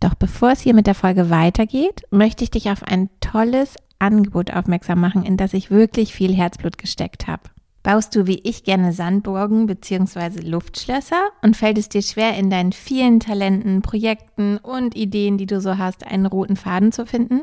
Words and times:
Doch 0.00 0.14
bevor 0.14 0.52
es 0.52 0.60
hier 0.60 0.74
mit 0.74 0.86
der 0.86 0.94
Folge 0.94 1.28
weitergeht, 1.28 2.02
möchte 2.10 2.42
ich 2.42 2.50
dich 2.50 2.70
auf 2.70 2.82
ein 2.82 3.10
tolles 3.20 3.76
Angebot 3.98 4.50
aufmerksam 4.50 5.00
machen, 5.00 5.24
in 5.24 5.36
das 5.36 5.52
ich 5.52 5.70
wirklich 5.70 6.14
viel 6.14 6.34
Herzblut 6.34 6.78
gesteckt 6.78 7.26
habe. 7.26 7.42
Baust 7.82 8.14
du 8.14 8.26
wie 8.26 8.40
ich 8.44 8.64
gerne 8.64 8.92
Sandburgen 8.92 9.66
bzw. 9.66 10.40
Luftschlösser 10.40 11.30
und 11.42 11.56
fällt 11.56 11.78
es 11.78 11.88
dir 11.88 12.02
schwer, 12.02 12.36
in 12.36 12.50
deinen 12.50 12.72
vielen 12.72 13.20
Talenten, 13.20 13.82
Projekten 13.82 14.58
und 14.58 14.96
Ideen, 14.96 15.38
die 15.38 15.46
du 15.46 15.60
so 15.60 15.78
hast, 15.78 16.06
einen 16.06 16.26
roten 16.26 16.56
Faden 16.56 16.92
zu 16.92 17.06
finden? 17.06 17.42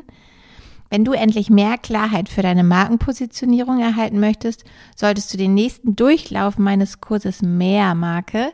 Wenn 0.90 1.04
du 1.04 1.12
endlich 1.12 1.50
mehr 1.50 1.76
Klarheit 1.76 2.28
für 2.28 2.42
deine 2.42 2.64
Markenpositionierung 2.64 3.80
erhalten 3.80 4.20
möchtest, 4.20 4.64
solltest 4.96 5.32
du 5.32 5.38
den 5.38 5.54
nächsten 5.54 5.96
Durchlauf 5.96 6.56
meines 6.56 7.00
Kurses 7.00 7.42
Mehr 7.42 7.94
Marke 7.94 8.52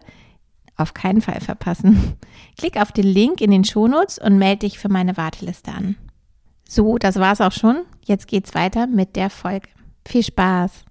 auf 0.76 0.94
keinen 0.94 1.20
Fall 1.20 1.40
verpassen. 1.40 2.14
Klick 2.58 2.80
auf 2.80 2.92
den 2.92 3.06
Link 3.06 3.40
in 3.40 3.50
den 3.50 3.64
Shownotes 3.64 4.18
und 4.18 4.38
melde 4.38 4.60
dich 4.60 4.78
für 4.78 4.88
meine 4.88 5.16
Warteliste 5.16 5.72
an. 5.72 5.96
So, 6.68 6.98
das 6.98 7.16
war's 7.16 7.40
auch 7.40 7.52
schon. 7.52 7.82
Jetzt 8.04 8.26
geht's 8.26 8.54
weiter 8.54 8.86
mit 8.86 9.16
der 9.16 9.30
Folge. 9.30 9.68
Viel 10.06 10.22
Spaß! 10.22 10.84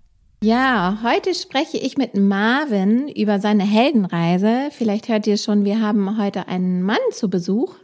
Ja, 0.43 0.99
heute 1.03 1.33
spreche 1.35 1.77
ich 1.77 1.97
mit 1.97 2.15
Marvin 2.15 3.07
über 3.07 3.39
seine 3.39 3.63
Heldenreise. 3.63 4.69
Vielleicht 4.71 5.07
hört 5.07 5.25
ihr 5.25 5.37
schon, 5.37 5.63
wir 5.63 5.79
haben 5.79 6.21
heute 6.21 6.49
einen 6.49 6.81
Mann 6.83 6.97
zu 7.11 7.29
Besuch. 7.29 7.75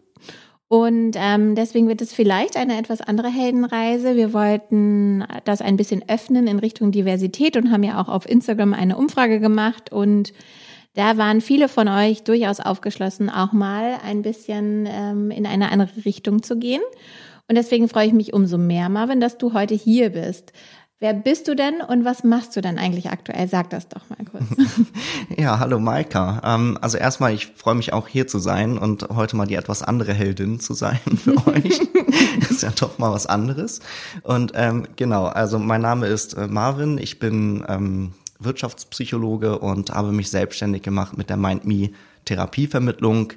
Und 0.68 1.14
ähm, 1.16 1.56
deswegen 1.56 1.88
wird 1.88 2.02
es 2.02 2.14
vielleicht 2.14 2.58
eine 2.58 2.78
etwas 2.78 3.00
andere 3.00 3.30
Heldenreise. 3.30 4.18
Wir 4.18 4.34
wollten 4.34 5.24
das 5.46 5.62
ein 5.62 5.78
bisschen 5.78 6.04
öffnen 6.10 6.48
in 6.48 6.60
Richtung 6.60 6.92
Diversität 6.92 7.56
und 7.56 7.72
haben 7.72 7.84
ja 7.84 8.00
auch 8.00 8.10
auf 8.10 8.30
Instagram 8.30 8.74
eine 8.74 8.98
Umfrage 8.98 9.40
gemacht. 9.40 9.94
Und 9.94 10.34
da 10.94 11.18
waren 11.18 11.42
viele 11.42 11.70
von 11.70 11.88
euch 11.88 12.24
durchaus 12.24 12.60
aufgeschlossen, 12.60 13.30
auch 13.30 13.52
mal 13.52 13.98
ein 14.04 14.22
bisschen 14.22 14.88
ähm, 14.90 15.32
in 15.32 15.46
eine 15.46 15.72
andere 15.72 16.06
Richtung 16.06 16.44
zu 16.44 16.58
gehen. 16.58 16.82
Und 17.48 17.56
deswegen 17.56 17.90
freue 17.90 18.08
ich 18.08 18.14
mich 18.14 18.34
umso 18.34 18.58
mehr, 18.58 18.90
Marvin, 18.90 19.20
dass 19.20 19.38
du 19.38 19.54
heute 19.54 19.74
hier 19.74 20.12
bist. 20.12 20.54
Wer 21.02 21.14
bist 21.14 21.48
du 21.48 21.56
denn 21.56 21.76
und 21.80 22.04
was 22.04 22.26
machst 22.26 22.58
du 22.58 22.62
denn 22.62 22.78
eigentlich 22.78 23.10
aktuell? 23.10 23.48
Sag 23.48 23.70
das 23.70 23.88
doch 23.88 24.02
mal 24.10 24.18
kurz. 24.30 24.44
ja, 25.38 25.58
hallo 25.58 25.80
Maika. 25.80 26.42
Ähm, 26.44 26.78
also 26.82 26.98
erstmal, 26.98 27.34
ich 27.34 27.48
freue 27.48 27.76
mich 27.76 27.94
auch 27.94 28.10
hier 28.10 28.28
zu 28.28 28.38
sein 28.38 28.78
und 28.78 29.08
heute 29.08 29.38
mal 29.38 29.48
die 29.48 29.56
etwas 29.56 29.82
andere 29.82 30.14
Heldin 30.14 30.60
zu 30.60 30.74
sein 30.74 31.00
für 31.24 31.38
euch. 31.48 31.80
ist 32.50 32.64
ja 32.64 32.72
doch 32.78 32.98
mal 32.98 33.14
was 33.14 33.28
anderes. 33.28 33.80
Und 34.24 34.52
ähm, 34.56 34.88
genau, 34.98 35.28
also 35.28 35.58
mein 35.58 35.82
Name 35.82 36.08
ist 36.08 36.34
äh, 36.34 36.48
Marvin. 36.48 36.98
Ich 36.98 37.18
bin 37.18 37.64
ähm, 37.70 38.12
Wirtschaftspsychologe 38.40 39.60
und 39.60 39.92
habe 39.92 40.12
mich 40.12 40.30
selbstständig 40.30 40.82
gemacht 40.82 41.18
mit 41.18 41.30
der 41.30 41.38
MindMe 41.38 41.92
Therapievermittlung 42.26 43.34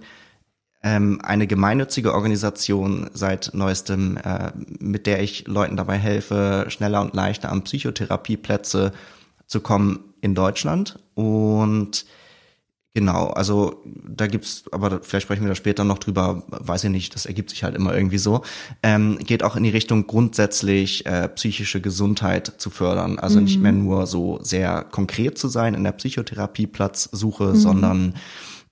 ähm, 0.82 1.20
eine 1.22 1.46
gemeinnützige 1.46 2.12
Organisation 2.12 3.08
seit 3.14 3.50
neuestem, 3.54 4.16
äh, 4.16 4.50
mit 4.80 5.06
der 5.06 5.22
ich 5.22 5.46
Leuten 5.46 5.76
dabei 5.76 5.96
helfe, 5.96 6.66
schneller 6.68 7.02
und 7.02 7.14
leichter 7.14 7.52
an 7.52 7.62
Psychotherapieplätze 7.62 8.92
zu 9.46 9.60
kommen 9.60 10.00
in 10.20 10.34
Deutschland. 10.34 10.98
Und 11.14 12.04
genau, 12.94 13.28
also 13.28 13.82
da 13.84 14.26
gibt's, 14.26 14.64
aber 14.70 15.00
vielleicht 15.02 15.24
sprechen 15.24 15.42
wir 15.42 15.48
da 15.48 15.54
später 15.54 15.84
noch 15.84 15.98
drüber, 15.98 16.44
weiß 16.48 16.84
ich 16.84 16.90
nicht, 16.90 17.14
das 17.14 17.26
ergibt 17.26 17.50
sich 17.50 17.64
halt 17.64 17.74
immer 17.74 17.94
irgendwie 17.94 18.18
so. 18.18 18.42
Ähm, 18.82 19.18
geht 19.18 19.42
auch 19.42 19.56
in 19.56 19.62
die 19.62 19.70
Richtung 19.70 20.06
grundsätzlich 20.06 21.06
äh, 21.06 21.28
psychische 21.28 21.80
Gesundheit 21.80 22.52
zu 22.58 22.70
fördern. 22.70 23.18
Also 23.18 23.38
mhm. 23.38 23.44
nicht 23.44 23.60
mehr 23.60 23.72
nur 23.72 24.06
so 24.06 24.38
sehr 24.42 24.84
konkret 24.84 25.38
zu 25.38 25.48
sein 25.48 25.74
in 25.74 25.84
der 25.84 25.92
Psychotherapieplatzsuche, 25.92 27.44
mhm. 27.44 27.56
sondern 27.56 28.14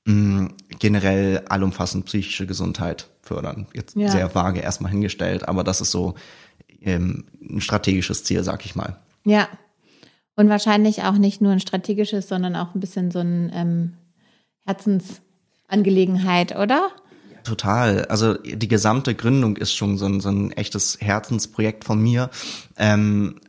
mh, 0.07 0.49
generell 0.79 1.43
allumfassend 1.49 2.07
psychische 2.07 2.47
Gesundheit 2.47 3.09
fördern. 3.23 3.67
Jetzt 3.75 3.97
ja. 3.97 4.11
sehr 4.11 4.35
vage 4.35 4.61
erstmal 4.61 4.91
hingestellt, 4.91 5.49
aber 5.49 5.65
das 5.65 5.81
ist 5.81 5.91
so 5.91 6.15
ähm, 6.83 7.25
ein 7.43 7.61
strategisches 7.61 8.25
Ziel, 8.25 8.43
sag 8.45 8.65
ich 8.65 8.75
mal. 8.75 8.97
Ja. 9.25 9.49
Und 10.37 10.49
wahrscheinlich 10.49 11.03
auch 11.03 11.19
nicht 11.19 11.43
nur 11.43 11.53
ein 11.53 11.61
strategisches, 11.61 12.29
sondern 12.29 12.57
auch 12.57 12.75
ein 12.75 12.81
bisschen 12.81 13.11
so 13.11 13.19
ein 13.19 13.51
ähm, 13.53 13.93
Herzensangelegenheit, 14.71 16.57
oder? 16.57 16.91
Total. 17.45 18.05
Also 18.07 18.35
die 18.35 18.69
gesamte 18.69 19.15
Gründung 19.15 19.57
ist 19.57 19.75
schon 19.75 19.99
so 19.99 20.07
ein, 20.07 20.21
so 20.21 20.29
ein 20.29 20.53
echtes 20.53 20.99
Herzensprojekt 21.01 21.85
von 21.85 22.01
mir. 22.01 22.31
Ähm, 22.77 23.41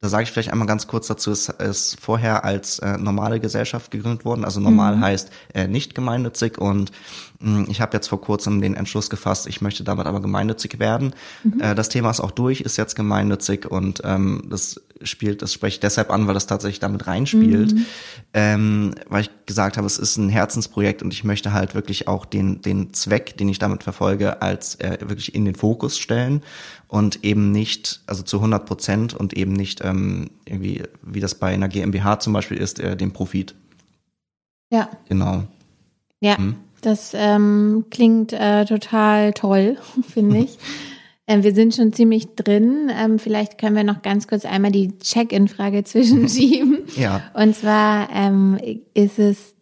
da 0.00 0.08
sage 0.08 0.24
ich 0.24 0.32
vielleicht 0.32 0.50
einmal 0.50 0.66
ganz 0.66 0.88
kurz 0.88 1.06
dazu, 1.06 1.30
es 1.30 1.48
ist 1.48 2.00
vorher 2.00 2.44
als 2.44 2.80
äh, 2.80 2.98
normale 2.98 3.38
Gesellschaft 3.38 3.90
gegründet 3.90 4.24
worden. 4.24 4.44
Also 4.44 4.60
normal 4.60 4.96
mhm. 4.96 5.00
heißt 5.02 5.30
äh, 5.54 5.68
nicht 5.68 5.94
gemeinnützig 5.94 6.58
und 6.58 6.90
mh, 7.38 7.58
hm, 7.58 7.66
ich 7.70 7.80
habe 7.80 7.96
jetzt 7.96 8.08
vor 8.08 8.20
kurzem 8.20 8.60
den 8.60 8.74
Entschluss 8.74 9.10
gefasst, 9.10 9.46
ich 9.46 9.60
möchte 9.60 9.84
damit 9.84 10.06
aber 10.06 10.20
gemeinnützig 10.20 10.80
werden. 10.80 11.14
Mhm. 11.44 11.60
Äh, 11.60 11.74
das 11.74 11.88
Thema 11.88 12.10
ist 12.10 12.20
auch 12.20 12.32
durch, 12.32 12.62
ist 12.62 12.76
jetzt 12.76 12.96
gemeinnützig 12.96 13.70
und 13.70 14.02
ähm, 14.04 14.42
das 14.50 14.80
spielt, 15.02 15.42
das 15.42 15.52
spreche 15.52 15.74
ich 15.74 15.80
deshalb 15.80 16.10
an, 16.10 16.26
weil 16.26 16.34
das 16.34 16.46
tatsächlich 16.46 16.80
damit 16.80 17.06
reinspielt, 17.06 17.74
mhm. 17.74 17.86
ähm, 18.32 18.94
weil 19.08 19.22
ich 19.22 19.30
gesagt 19.46 19.76
habe, 19.76 19.86
es 19.86 19.98
ist 19.98 20.16
ein 20.16 20.28
Herzensprojekt 20.28 21.02
und 21.02 21.12
ich 21.12 21.24
möchte 21.24 21.52
halt 21.52 21.74
wirklich 21.74 22.08
auch 22.08 22.24
den 22.24 22.62
den 22.62 22.92
Zweck, 22.94 23.36
den 23.36 23.48
ich 23.48 23.58
damit 23.58 23.82
verfolge, 23.82 24.42
als 24.42 24.76
äh, 24.76 24.98
wirklich 25.00 25.34
in 25.34 25.44
den 25.44 25.54
Fokus 25.54 25.98
stellen 25.98 26.42
und 26.88 27.24
eben 27.24 27.50
nicht, 27.50 28.02
also 28.06 28.22
zu 28.22 28.36
100 28.36 28.66
Prozent 28.66 29.14
und 29.14 29.34
eben 29.34 29.52
nicht 29.52 29.84
ähm, 29.84 30.30
irgendwie, 30.44 30.82
wie 31.02 31.20
das 31.20 31.34
bei 31.34 31.52
einer 31.52 31.68
GmbH 31.68 32.20
zum 32.20 32.32
Beispiel 32.32 32.56
ist, 32.56 32.78
äh, 32.78 32.96
den 32.96 33.12
Profit. 33.12 33.54
Ja. 34.70 34.88
Genau. 35.08 35.44
Ja, 36.20 36.38
hm? 36.38 36.56
das 36.82 37.12
ähm, 37.14 37.86
klingt 37.90 38.32
äh, 38.32 38.64
total 38.64 39.32
toll, 39.32 39.76
finde 40.08 40.38
ich. 40.38 40.58
Ähm, 41.26 41.42
wir 41.42 41.54
sind 41.54 41.74
schon 41.74 41.92
ziemlich 41.92 42.34
drin. 42.34 42.90
Ähm, 42.94 43.18
vielleicht 43.18 43.58
können 43.58 43.76
wir 43.76 43.84
noch 43.84 44.02
ganz 44.02 44.28
kurz 44.28 44.44
einmal 44.44 44.72
die 44.72 44.98
Check-in-Frage 44.98 45.84
zwischenschieben. 45.84 46.84
ja. 46.96 47.22
Und 47.34 47.56
zwar 47.56 48.10
ähm, 48.12 48.58
ist 48.92 49.18
es 49.18 49.54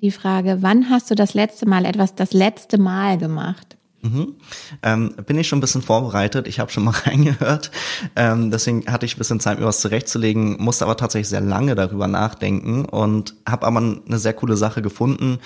die 0.00 0.10
Frage, 0.10 0.58
wann 0.60 0.90
hast 0.90 1.10
du 1.10 1.14
das 1.14 1.34
letzte 1.34 1.68
Mal 1.68 1.84
etwas 1.84 2.14
das 2.14 2.32
letzte 2.32 2.78
Mal 2.78 3.18
gemacht? 3.18 3.76
Mhm. 4.02 4.34
Ähm, 4.82 5.14
bin 5.26 5.38
ich 5.38 5.46
schon 5.46 5.58
ein 5.58 5.60
bisschen 5.60 5.82
vorbereitet. 5.82 6.48
Ich 6.48 6.58
habe 6.58 6.72
schon 6.72 6.84
mal 6.84 6.90
reingehört. 7.06 7.70
Ähm, 8.16 8.50
deswegen 8.50 8.86
hatte 8.86 9.06
ich 9.06 9.14
ein 9.14 9.18
bisschen 9.18 9.38
Zeit, 9.38 9.60
mir 9.60 9.66
was 9.66 9.80
zurechtzulegen, 9.80 10.60
musste 10.60 10.84
aber 10.84 10.96
tatsächlich 10.96 11.28
sehr 11.28 11.40
lange 11.40 11.76
darüber 11.76 12.08
nachdenken 12.08 12.84
und 12.84 13.36
habe 13.48 13.64
aber 13.66 13.78
eine 13.78 14.18
sehr 14.18 14.34
coole 14.34 14.56
Sache 14.56 14.82
gefunden, 14.82 15.38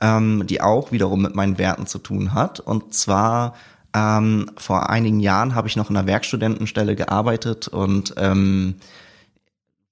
ähm, 0.00 0.46
die 0.46 0.60
auch 0.60 0.92
wiederum 0.92 1.22
mit 1.22 1.34
meinen 1.34 1.58
Werten 1.58 1.86
zu 1.86 1.98
tun 1.98 2.34
hat. 2.34 2.60
Und 2.60 2.94
zwar 2.94 3.54
ähm, 3.94 4.50
vor 4.56 4.90
einigen 4.90 5.20
Jahren 5.20 5.54
habe 5.54 5.68
ich 5.68 5.76
noch 5.76 5.88
in 5.88 5.96
einer 5.96 6.06
Werkstudentenstelle 6.06 6.96
gearbeitet 6.96 7.68
und 7.68 8.14
ähm, 8.16 8.74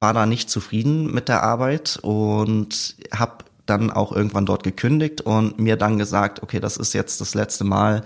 war 0.00 0.12
da 0.12 0.26
nicht 0.26 0.50
zufrieden 0.50 1.14
mit 1.14 1.28
der 1.28 1.44
Arbeit 1.44 2.00
und 2.02 2.96
habe 3.14 3.44
dann 3.66 3.92
auch 3.92 4.10
irgendwann 4.10 4.44
dort 4.46 4.64
gekündigt 4.64 5.20
und 5.20 5.60
mir 5.60 5.76
dann 5.76 5.98
gesagt, 5.98 6.42
okay, 6.42 6.58
das 6.58 6.76
ist 6.76 6.92
jetzt 6.94 7.20
das 7.20 7.34
letzte 7.34 7.62
Mal, 7.62 8.02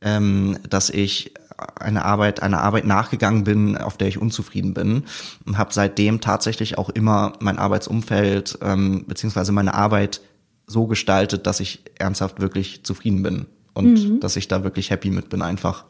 ähm, 0.00 0.58
dass 0.68 0.88
ich 0.88 1.34
eine 1.78 2.04
Arbeit, 2.04 2.42
einer 2.42 2.62
Arbeit 2.62 2.86
nachgegangen 2.86 3.44
bin, 3.44 3.76
auf 3.76 3.98
der 3.98 4.08
ich 4.08 4.18
unzufrieden 4.18 4.72
bin 4.72 5.04
und 5.44 5.58
habe 5.58 5.74
seitdem 5.74 6.22
tatsächlich 6.22 6.78
auch 6.78 6.88
immer 6.88 7.34
mein 7.40 7.58
Arbeitsumfeld 7.58 8.58
ähm, 8.62 9.04
beziehungsweise 9.06 9.52
meine 9.52 9.74
Arbeit 9.74 10.22
so 10.66 10.86
gestaltet, 10.86 11.46
dass 11.46 11.60
ich 11.60 11.82
ernsthaft 11.98 12.40
wirklich 12.40 12.84
zufrieden 12.84 13.22
bin 13.22 13.46
und 13.74 13.92
mhm. 13.92 14.20
dass 14.20 14.36
ich 14.36 14.48
da 14.48 14.64
wirklich 14.64 14.90
happy 14.90 15.10
mit 15.10 15.28
bin 15.28 15.42
einfach. 15.42 15.84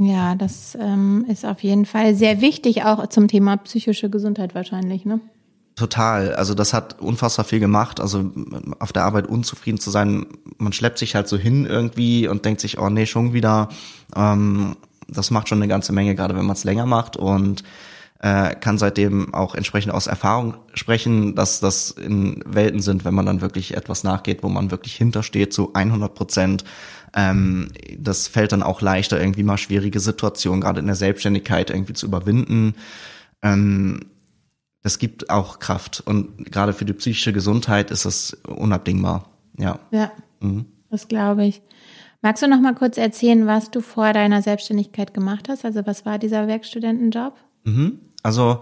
Ja, 0.00 0.36
das 0.36 0.78
ähm, 0.80 1.24
ist 1.28 1.44
auf 1.44 1.62
jeden 1.62 1.84
Fall 1.84 2.14
sehr 2.14 2.40
wichtig, 2.40 2.84
auch 2.84 3.08
zum 3.08 3.26
Thema 3.26 3.56
psychische 3.56 4.10
Gesundheit 4.10 4.54
wahrscheinlich, 4.54 5.04
ne? 5.04 5.20
Total. 5.74 6.34
Also 6.34 6.54
das 6.54 6.72
hat 6.72 7.00
unfassbar 7.00 7.44
viel 7.44 7.60
gemacht. 7.60 8.00
Also 8.00 8.32
auf 8.80 8.92
der 8.92 9.04
Arbeit 9.04 9.28
unzufrieden 9.28 9.78
zu 9.78 9.90
sein, 9.90 10.26
man 10.56 10.72
schleppt 10.72 10.98
sich 10.98 11.14
halt 11.14 11.28
so 11.28 11.36
hin 11.36 11.66
irgendwie 11.66 12.26
und 12.26 12.44
denkt 12.44 12.60
sich, 12.60 12.78
oh 12.78 12.88
nee, 12.88 13.06
schon 13.06 13.32
wieder. 13.32 13.68
Ähm, 14.16 14.76
das 15.08 15.30
macht 15.30 15.48
schon 15.48 15.58
eine 15.58 15.68
ganze 15.68 15.92
Menge, 15.92 16.14
gerade 16.14 16.36
wenn 16.36 16.46
man 16.46 16.56
es 16.56 16.64
länger 16.64 16.86
macht. 16.86 17.16
Und 17.16 17.62
äh, 18.20 18.54
kann 18.56 18.78
seitdem 18.78 19.32
auch 19.32 19.54
entsprechend 19.54 19.92
aus 19.92 20.08
Erfahrung 20.08 20.56
sprechen, 20.74 21.34
dass 21.34 21.60
das 21.60 21.90
in 21.90 22.42
Welten 22.44 22.80
sind, 22.80 23.04
wenn 23.04 23.14
man 23.14 23.26
dann 23.26 23.40
wirklich 23.40 23.76
etwas 23.76 24.02
nachgeht, 24.02 24.42
wo 24.42 24.48
man 24.48 24.70
wirklich 24.70 24.96
hintersteht 24.96 25.52
zu 25.52 25.72
100 25.74 26.14
Prozent. 26.14 26.64
Ähm, 27.14 27.68
das 27.96 28.26
fällt 28.26 28.52
dann 28.52 28.62
auch 28.62 28.80
leichter, 28.80 29.20
irgendwie 29.20 29.44
mal 29.44 29.56
schwierige 29.56 30.00
Situationen, 30.00 30.60
gerade 30.60 30.80
in 30.80 30.86
der 30.86 30.96
Selbstständigkeit 30.96 31.70
irgendwie 31.70 31.92
zu 31.92 32.06
überwinden. 32.06 32.74
Ähm, 33.42 34.00
das 34.82 34.98
gibt 34.98 35.30
auch 35.30 35.58
Kraft 35.58 36.02
und 36.04 36.50
gerade 36.50 36.72
für 36.72 36.84
die 36.84 36.92
psychische 36.94 37.32
Gesundheit 37.32 37.90
ist 37.90 38.04
das 38.04 38.36
unabdingbar. 38.46 39.28
Ja. 39.58 39.78
Ja, 39.90 40.10
mhm. 40.40 40.66
das 40.90 41.08
glaube 41.08 41.46
ich. 41.46 41.62
Magst 42.20 42.42
du 42.42 42.48
noch 42.48 42.60
mal 42.60 42.74
kurz 42.74 42.98
erzählen, 42.98 43.46
was 43.46 43.70
du 43.70 43.80
vor 43.80 44.12
deiner 44.12 44.42
Selbstständigkeit 44.42 45.14
gemacht 45.14 45.48
hast? 45.48 45.64
Also 45.64 45.86
was 45.86 46.04
war 46.04 46.18
dieser 46.18 46.48
Werkstudentenjob? 46.48 47.36
Mhm. 47.64 48.00
Also 48.28 48.60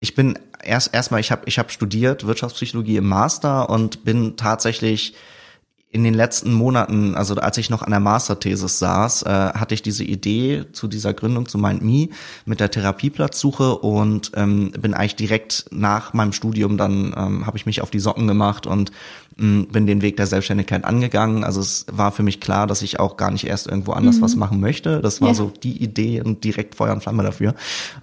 ich 0.00 0.14
bin 0.14 0.38
erst 0.62 0.92
erstmal, 0.92 1.20
ich 1.20 1.32
habe 1.32 1.44
ich 1.46 1.58
hab 1.58 1.72
studiert 1.72 2.26
Wirtschaftspsychologie 2.26 2.98
im 2.98 3.08
Master 3.08 3.70
und 3.70 4.04
bin 4.04 4.36
tatsächlich 4.36 5.14
in 5.94 6.02
den 6.02 6.12
letzten 6.12 6.52
Monaten, 6.52 7.14
also 7.14 7.36
als 7.36 7.56
ich 7.56 7.70
noch 7.70 7.82
an 7.82 7.90
der 7.90 8.00
Masterthesis 8.00 8.80
saß, 8.80 9.22
äh, 9.22 9.28
hatte 9.28 9.74
ich 9.74 9.82
diese 9.82 10.02
Idee 10.02 10.64
zu 10.72 10.88
dieser 10.88 11.14
Gründung 11.14 11.46
zu 11.46 11.56
MindMe 11.56 12.08
mit 12.46 12.58
der 12.58 12.68
Therapieplatzsuche 12.68 13.76
und 13.76 14.32
ähm, 14.34 14.72
bin 14.72 14.92
eigentlich 14.92 15.14
direkt 15.14 15.66
nach 15.70 16.12
meinem 16.12 16.32
Studium 16.32 16.78
dann 16.78 17.14
ähm, 17.16 17.46
habe 17.46 17.56
ich 17.56 17.64
mich 17.64 17.80
auf 17.80 17.92
die 17.92 18.00
Socken 18.00 18.26
gemacht 18.26 18.66
und 18.66 18.90
ähm, 19.38 19.68
bin 19.70 19.86
den 19.86 20.02
Weg 20.02 20.16
der 20.16 20.26
Selbstständigkeit 20.26 20.84
angegangen. 20.84 21.44
Also 21.44 21.60
es 21.60 21.86
war 21.92 22.10
für 22.10 22.24
mich 22.24 22.40
klar, 22.40 22.66
dass 22.66 22.82
ich 22.82 22.98
auch 22.98 23.16
gar 23.16 23.30
nicht 23.30 23.46
erst 23.46 23.68
irgendwo 23.68 23.92
anders 23.92 24.16
mhm. 24.16 24.22
was 24.22 24.34
machen 24.34 24.58
möchte. 24.58 25.00
Das 25.00 25.20
war 25.20 25.28
ja. 25.28 25.34
so 25.34 25.52
die 25.62 25.80
Idee 25.80 26.22
und 26.22 26.42
direkt 26.42 26.74
Feuer 26.74 26.92
und 26.92 27.04
Flamme 27.04 27.22
dafür. 27.22 27.54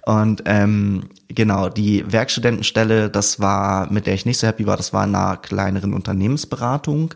Und 0.06 0.44
ähm, 0.46 1.10
genau, 1.28 1.68
die 1.68 2.10
Werkstudentenstelle, 2.10 3.10
das 3.10 3.38
war, 3.38 3.92
mit 3.92 4.06
der 4.06 4.14
ich 4.14 4.24
nicht 4.24 4.38
so 4.38 4.46
happy 4.46 4.66
war, 4.66 4.78
das 4.78 4.94
war 4.94 5.04
in 5.04 5.14
einer 5.14 5.36
kleineren 5.36 5.92
Unternehmensberatung. 5.92 7.12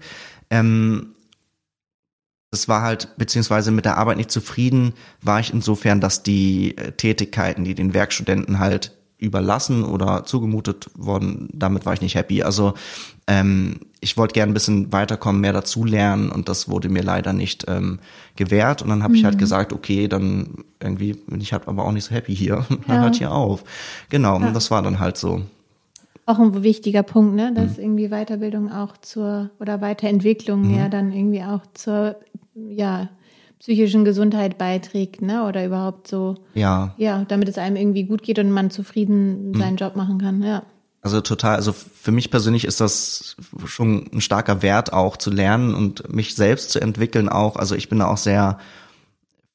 Ähm, 0.51 1.15
das 2.51 2.69
war 2.69 2.83
halt, 2.83 3.17
beziehungsweise 3.19 3.71
mit 3.71 3.85
der 3.85 3.99
Arbeit 3.99 4.17
nicht 4.17 4.31
zufrieden, 4.31 4.95
war 5.21 5.41
ich 5.41 5.53
insofern, 5.53 6.01
dass 6.01 6.23
die 6.23 6.77
äh, 6.77 6.93
Tätigkeiten, 6.93 7.65
die 7.65 7.75
den 7.75 7.93
Werkstudenten 7.93 8.59
halt 8.59 8.93
überlassen 9.19 9.85
oder 9.85 10.25
zugemutet 10.25 10.89
worden, 10.95 11.49
damit 11.53 11.87
war 11.87 11.95
ich 11.95 12.03
nicht 12.03 12.15
happy. 12.15 12.43
Also 12.43 12.75
ähm, 13.27 13.81
ich 14.01 14.17
wollte 14.17 14.35
gerne 14.35 14.53
ein 14.53 14.55
bisschen 14.55 14.93
weiterkommen, 14.93 15.41
mehr 15.41 15.55
dazulernen 15.55 16.31
und 16.31 16.49
das 16.49 16.69
wurde 16.69 16.89
mir 16.89 17.03
leider 17.03 17.33
nicht 17.33 17.65
ähm, 17.67 17.99
gewährt. 18.37 18.83
Und 18.83 18.91
dann 18.91 19.03
habe 19.03 19.13
mhm. 19.13 19.19
ich 19.19 19.25
halt 19.25 19.35
mhm. 19.37 19.41
gesagt, 19.41 19.73
okay, 19.73 20.07
dann 20.07 20.65
irgendwie 20.81 21.15
bin 21.15 21.41
ich 21.41 21.53
halt 21.53 21.67
aber 21.67 21.85
auch 21.85 21.93
nicht 21.93 22.05
so 22.05 22.15
happy 22.15 22.37
hier. 22.37 22.67
dann 22.87 22.97
ja. 22.97 23.03
hört 23.03 23.17
hier 23.17 23.33
auf. 23.33 23.65
Genau, 24.11 24.39
ja. 24.39 24.47
und 24.47 24.55
das 24.55 24.71
war 24.71 24.83
dann 24.83 24.99
halt 24.99 25.17
so 25.17 25.43
auch 26.27 26.41
ein 26.41 26.63
wichtiger 26.63 27.03
Punkt, 27.03 27.37
ne? 27.37 27.53
dass 27.55 27.77
mhm. 27.79 27.85
irgendwie 27.85 28.09
Weiterbildung 28.09 28.71
auch 28.71 28.97
zur 28.99 29.51
oder 29.61 29.81
Weiterentwicklung 29.81 30.69
mhm. 30.69 30.77
ja 30.77 30.89
dann 30.89 31.13
irgendwie 31.13 31.43
auch 31.43 31.63
zur 31.73 32.17
ja, 32.55 33.09
psychischen 33.61 34.05
Gesundheit 34.05 34.59
beiträgt, 34.59 35.23
ne? 35.23 35.45
Oder 35.45 35.65
überhaupt 35.65 36.09
so, 36.09 36.37
ja, 36.55 36.95
ja, 36.99 37.25
damit 37.29 37.49
es 37.49 37.59
einem 37.59 37.77
irgendwie 37.77 38.05
gut 38.05 38.23
geht 38.23 38.39
und 38.39 38.51
man 38.51 38.71
zufrieden 38.71 39.51
mhm. 39.51 39.59
seinen 39.59 39.77
Job 39.77 39.97
machen 39.97 40.19
kann, 40.19 40.43
ja. 40.43 40.63
Also 41.03 41.21
total, 41.21 41.55
also 41.55 41.73
für 41.73 42.11
mich 42.11 42.33
persönlich 42.33 42.65
ist 42.65 42.81
das 42.81 43.37
schon 43.67 44.11
ein 44.13 44.21
starker 44.21 44.63
Wert 44.63 44.93
auch 44.93 45.17
zu 45.17 45.31
lernen 45.31 45.73
und 45.73 46.13
mich 46.13 46.35
selbst 46.35 46.71
zu 46.71 46.81
entwickeln 46.81 47.29
auch. 47.29 47.55
Also 47.55 47.77
ich 47.77 47.89
bin 47.89 48.01
da 48.01 48.09
auch 48.09 48.17
sehr 48.17 48.59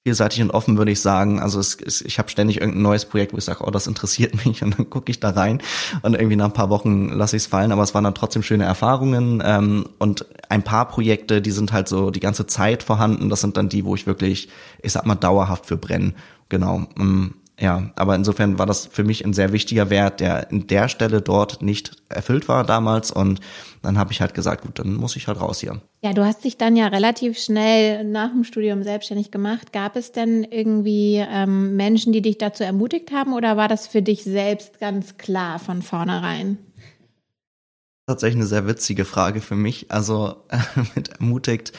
vielseitig 0.04 0.42
und 0.42 0.52
offen, 0.52 0.78
würde 0.78 0.92
ich 0.92 1.00
sagen. 1.00 1.40
Also 1.40 1.60
es, 1.60 1.76
es, 1.76 2.02
ich 2.02 2.18
habe 2.18 2.30
ständig 2.30 2.60
irgendein 2.60 2.82
neues 2.82 3.06
Projekt, 3.06 3.34
wo 3.34 3.38
ich 3.38 3.44
sage, 3.44 3.64
oh, 3.64 3.70
das 3.70 3.88
interessiert 3.88 4.46
mich 4.46 4.64
und 4.64 4.78
dann 4.78 4.90
gucke 4.90 5.12
ich 5.12 5.20
da 5.20 5.30
rein 5.30 5.62
und 6.02 6.16
irgendwie 6.16 6.36
nach 6.36 6.46
ein 6.46 6.54
paar 6.54 6.70
Wochen 6.70 7.10
lasse 7.10 7.36
ich 7.36 7.44
es 7.44 7.48
fallen, 7.48 7.72
aber 7.72 7.84
es 7.84 7.94
waren 7.94 8.04
dann 8.04 8.16
trotzdem 8.16 8.44
schöne 8.44 8.66
Erfahrungen 8.66 9.42
ähm, 9.46 9.86
und 10.00 10.26
ein 10.50 10.64
paar 10.64 10.88
Projekte, 10.88 11.42
die 11.42 11.52
sind 11.52 11.72
halt 11.72 11.88
so 11.88 12.10
die 12.10 12.20
ganze 12.20 12.48
Zeit 12.48 12.84
vorhanden. 12.84 13.30
Das 13.30 13.42
sind 13.42 13.58
dann 13.58 13.70
die, 13.70 13.86
wo 13.86 13.96
ich 13.96 14.08
wirklich, 14.08 14.50
ich 14.82 14.92
sag 14.92 15.06
mal, 15.06 15.16
dauerhaft 15.16 15.68
für 15.68 15.78
brenne. 15.78 16.14
Genau. 16.50 16.88
Ähm, 17.00 17.36
ja, 17.62 17.92
aber 17.96 18.16
insofern 18.16 18.58
war 18.58 18.66
das 18.66 18.88
für 18.88 19.04
mich 19.04 19.24
ein 19.24 19.34
sehr 19.34 19.54
wichtiger 19.54 19.92
Wert, 19.92 20.20
der 20.20 20.50
in 20.50 20.66
der 20.66 20.88
Stelle 20.88 21.22
dort 21.22 21.62
nicht 21.62 21.92
erfüllt 22.10 22.48
war 22.48 22.66
damals. 22.66 23.12
Und 23.12 23.40
dann 23.84 24.00
habe 24.00 24.12
ich 24.12 24.20
halt 24.20 24.34
gesagt, 24.34 24.64
gut, 24.64 24.80
dann 24.80 24.96
muss 24.96 25.16
ich 25.16 25.28
halt 25.28 25.40
raus 25.40 25.60
hier. 25.60 25.80
Ja, 26.02 26.14
du 26.14 26.26
hast 26.26 26.44
dich 26.44 26.58
dann 26.58 26.76
ja 26.76 26.88
relativ 26.88 27.38
schnell 27.38 28.04
nach 28.04 28.32
dem 28.32 28.46
Studium 28.46 28.82
selbstständig 28.82 29.30
gemacht. 29.30 29.74
Gab 29.74 29.96
es 29.96 30.12
denn 30.12 30.44
irgendwie 30.44 31.18
ähm, 31.18 31.76
Menschen, 31.76 32.12
die 32.14 32.24
dich 32.24 32.40
dazu 32.40 32.64
ermutigt 32.64 33.12
haben 33.12 33.34
oder 33.34 33.58
war 33.58 33.68
das 33.68 33.86
für 33.86 34.02
dich 34.02 34.24
selbst 34.24 34.80
ganz 34.80 35.18
klar 35.18 35.60
von 35.60 35.84
vornherein? 35.84 36.58
Tatsächlich 38.08 38.38
eine 38.38 38.48
sehr 38.48 38.66
witzige 38.66 39.06
Frage 39.06 39.40
für 39.40 39.56
mich. 39.56 39.92
Also 39.92 40.38
äh, 40.50 40.58
mit 40.96 41.10
ermutigt. 41.10 41.74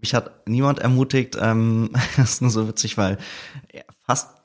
Mich 0.00 0.14
hat 0.14 0.48
niemand 0.48 0.78
ermutigt. 0.78 1.36
Ähm, 1.38 1.90
das 2.16 2.32
ist 2.32 2.40
nur 2.40 2.50
so 2.50 2.66
witzig, 2.66 2.96
weil 2.96 3.18
fast 4.06 4.41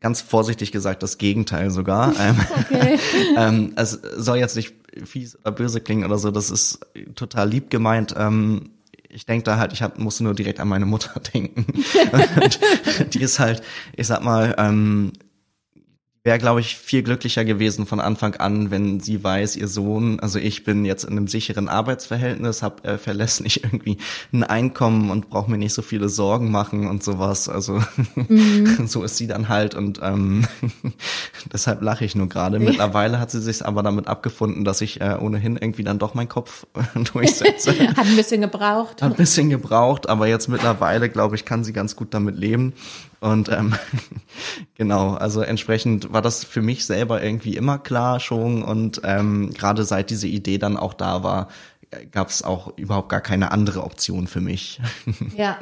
ganz 0.00 0.20
vorsichtig 0.20 0.72
gesagt 0.72 1.02
das 1.02 1.18
Gegenteil 1.18 1.70
sogar. 1.70 2.14
Ähm, 2.18 2.36
okay. 2.60 2.98
ähm, 3.36 3.72
es 3.76 3.92
soll 4.16 4.38
jetzt 4.38 4.56
nicht 4.56 4.74
fies 5.04 5.36
oder 5.40 5.52
böse 5.52 5.80
klingen 5.80 6.04
oder 6.04 6.18
so, 6.18 6.30
das 6.30 6.50
ist 6.50 6.80
total 7.14 7.48
lieb 7.48 7.70
gemeint. 7.70 8.14
Ähm, 8.16 8.70
ich 9.08 9.24
denke 9.24 9.44
da 9.44 9.56
halt, 9.56 9.72
ich 9.72 9.82
hab, 9.82 9.98
musste 9.98 10.24
nur 10.24 10.34
direkt 10.34 10.60
an 10.60 10.68
meine 10.68 10.86
Mutter 10.86 11.20
denken. 11.34 11.66
die 13.12 13.20
ist 13.20 13.38
halt, 13.38 13.62
ich 13.96 14.06
sag 14.06 14.22
mal, 14.22 14.54
ähm, 14.58 15.12
wäre, 16.24 16.38
glaube 16.38 16.60
ich, 16.60 16.76
viel 16.76 17.02
glücklicher 17.02 17.44
gewesen 17.44 17.86
von 17.86 18.00
Anfang 18.00 18.34
an, 18.36 18.70
wenn 18.70 19.00
sie 19.00 19.22
weiß, 19.22 19.56
ihr 19.56 19.68
Sohn, 19.68 20.18
also 20.20 20.38
ich 20.38 20.64
bin 20.64 20.84
jetzt 20.84 21.04
in 21.04 21.12
einem 21.12 21.28
sicheren 21.28 21.68
Arbeitsverhältnis, 21.68 22.62
habe 22.62 22.84
äh, 22.84 22.98
verlässlich 22.98 23.64
irgendwie 23.64 23.98
ein 24.32 24.42
Einkommen 24.42 25.10
und 25.10 25.30
brauche 25.30 25.50
mir 25.50 25.58
nicht 25.58 25.74
so 25.74 25.82
viele 25.82 26.08
Sorgen 26.08 26.50
machen 26.50 26.88
und 26.88 27.04
sowas. 27.04 27.48
Also 27.48 27.82
mhm. 28.14 28.86
so 28.86 29.04
ist 29.04 29.16
sie 29.16 29.26
dann 29.26 29.48
halt 29.48 29.74
und 29.74 30.00
ähm, 30.02 30.46
deshalb 31.52 31.82
lache 31.82 32.04
ich 32.04 32.14
nur 32.14 32.28
gerade. 32.28 32.58
Mittlerweile 32.58 33.20
hat 33.20 33.30
sie 33.30 33.40
sich 33.40 33.64
aber 33.64 33.82
damit 33.82 34.08
abgefunden, 34.08 34.64
dass 34.64 34.80
ich 34.80 35.00
äh, 35.00 35.16
ohnehin 35.20 35.56
irgendwie 35.56 35.84
dann 35.84 35.98
doch 35.98 36.14
meinen 36.14 36.28
Kopf 36.28 36.66
durchsetze. 37.12 37.72
hat 37.96 38.06
ein 38.06 38.16
bisschen 38.16 38.40
gebraucht. 38.40 39.02
Hat 39.02 39.12
ein 39.12 39.16
bisschen 39.16 39.50
gebraucht, 39.50 40.08
aber 40.08 40.26
jetzt 40.26 40.48
mittlerweile, 40.48 41.08
glaube 41.08 41.36
ich, 41.36 41.44
kann 41.44 41.62
sie 41.64 41.72
ganz 41.72 41.94
gut 41.94 42.12
damit 42.12 42.36
leben. 42.36 42.72
Und 43.20 43.48
ähm, 43.48 43.74
genau, 44.74 45.14
also 45.14 45.40
entsprechend 45.40 46.12
war 46.12 46.22
das 46.22 46.44
für 46.44 46.62
mich 46.62 46.84
selber 46.84 47.22
irgendwie 47.22 47.56
immer 47.56 47.78
klar 47.78 48.20
schon. 48.20 48.62
Und 48.62 49.00
ähm, 49.04 49.50
gerade 49.54 49.84
seit 49.84 50.10
diese 50.10 50.28
Idee 50.28 50.58
dann 50.58 50.76
auch 50.76 50.94
da 50.94 51.22
war, 51.22 51.48
gab 52.10 52.28
es 52.28 52.42
auch 52.42 52.76
überhaupt 52.76 53.08
gar 53.08 53.20
keine 53.20 53.50
andere 53.50 53.82
Option 53.84 54.26
für 54.26 54.40
mich. 54.40 54.80
Ja. 55.36 55.58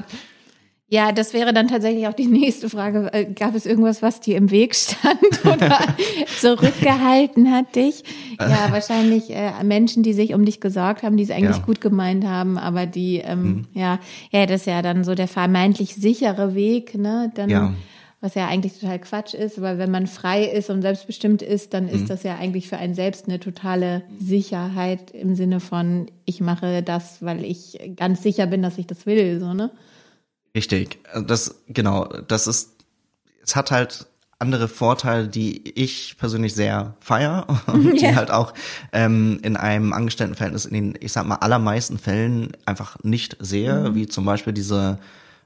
Ja, 0.88 1.10
das 1.10 1.34
wäre 1.34 1.52
dann 1.52 1.66
tatsächlich 1.66 2.06
auch 2.06 2.14
die 2.14 2.26
nächste 2.26 2.70
Frage. 2.70 3.12
Äh, 3.12 3.24
gab 3.32 3.54
es 3.54 3.66
irgendwas, 3.66 4.02
was 4.02 4.20
dir 4.20 4.36
im 4.36 4.50
Weg 4.50 4.74
stand 4.74 5.44
oder 5.44 5.80
zurückgehalten 6.38 7.50
hat 7.50 7.74
dich? 7.74 8.04
Ja, 8.38 8.68
wahrscheinlich 8.70 9.30
äh, 9.30 9.52
Menschen, 9.64 10.02
die 10.02 10.12
sich 10.12 10.34
um 10.34 10.44
dich 10.44 10.60
gesorgt 10.60 11.02
haben, 11.02 11.16
die 11.16 11.24
es 11.24 11.30
eigentlich 11.30 11.56
ja. 11.56 11.64
gut 11.64 11.80
gemeint 11.80 12.24
haben, 12.24 12.56
aber 12.58 12.86
die, 12.86 13.18
ähm, 13.18 13.42
mhm. 13.42 13.66
ja, 13.72 13.98
ja, 14.30 14.46
das 14.46 14.62
ist 14.62 14.66
ja 14.66 14.82
dann 14.82 15.02
so 15.02 15.14
der 15.14 15.28
vermeintlich 15.28 15.94
sichere 15.94 16.54
Weg, 16.54 16.96
ne? 16.96 17.32
Dann, 17.34 17.50
ja. 17.50 17.74
was 18.20 18.34
ja 18.34 18.46
eigentlich 18.46 18.78
total 18.78 19.00
Quatsch 19.00 19.34
ist, 19.34 19.60
weil 19.60 19.78
wenn 19.78 19.90
man 19.90 20.06
frei 20.06 20.44
ist 20.44 20.70
und 20.70 20.82
selbstbestimmt 20.82 21.42
ist, 21.42 21.74
dann 21.74 21.88
ist 21.88 22.02
mhm. 22.02 22.08
das 22.08 22.22
ja 22.22 22.36
eigentlich 22.36 22.68
für 22.68 22.76
einen 22.76 22.94
selbst 22.94 23.26
eine 23.26 23.40
totale 23.40 24.02
Sicherheit 24.20 25.10
im 25.10 25.34
Sinne 25.34 25.58
von, 25.58 26.06
ich 26.26 26.40
mache 26.40 26.82
das, 26.84 27.22
weil 27.24 27.44
ich 27.44 27.78
ganz 27.96 28.22
sicher 28.22 28.46
bin, 28.46 28.62
dass 28.62 28.78
ich 28.78 28.86
das 28.86 29.04
will, 29.04 29.40
so, 29.40 29.52
ne? 29.52 29.72
Richtig. 30.56 30.98
Das, 31.14 31.54
genau, 31.68 32.06
das 32.06 32.46
ist, 32.46 32.70
es 33.42 33.54
hat 33.54 33.70
halt 33.70 34.06
andere 34.38 34.68
Vorteile, 34.68 35.28
die 35.28 35.68
ich 35.78 36.16
persönlich 36.18 36.54
sehr 36.54 36.96
feier 37.00 37.46
und 37.66 38.00
die 38.00 38.16
halt 38.16 38.30
auch 38.30 38.54
ähm, 38.92 39.38
in 39.42 39.56
einem 39.56 39.92
Angestelltenverhältnis 39.92 40.64
in 40.64 40.72
den, 40.72 40.98
ich 41.00 41.12
sag 41.12 41.26
mal, 41.26 41.36
allermeisten 41.36 41.98
Fällen 41.98 42.52
einfach 42.64 42.96
nicht 43.02 43.36
sehe, 43.38 43.90
mhm. 43.90 43.94
wie 43.94 44.06
zum 44.06 44.25
Beispiel 44.25 44.54
diese 44.54 44.98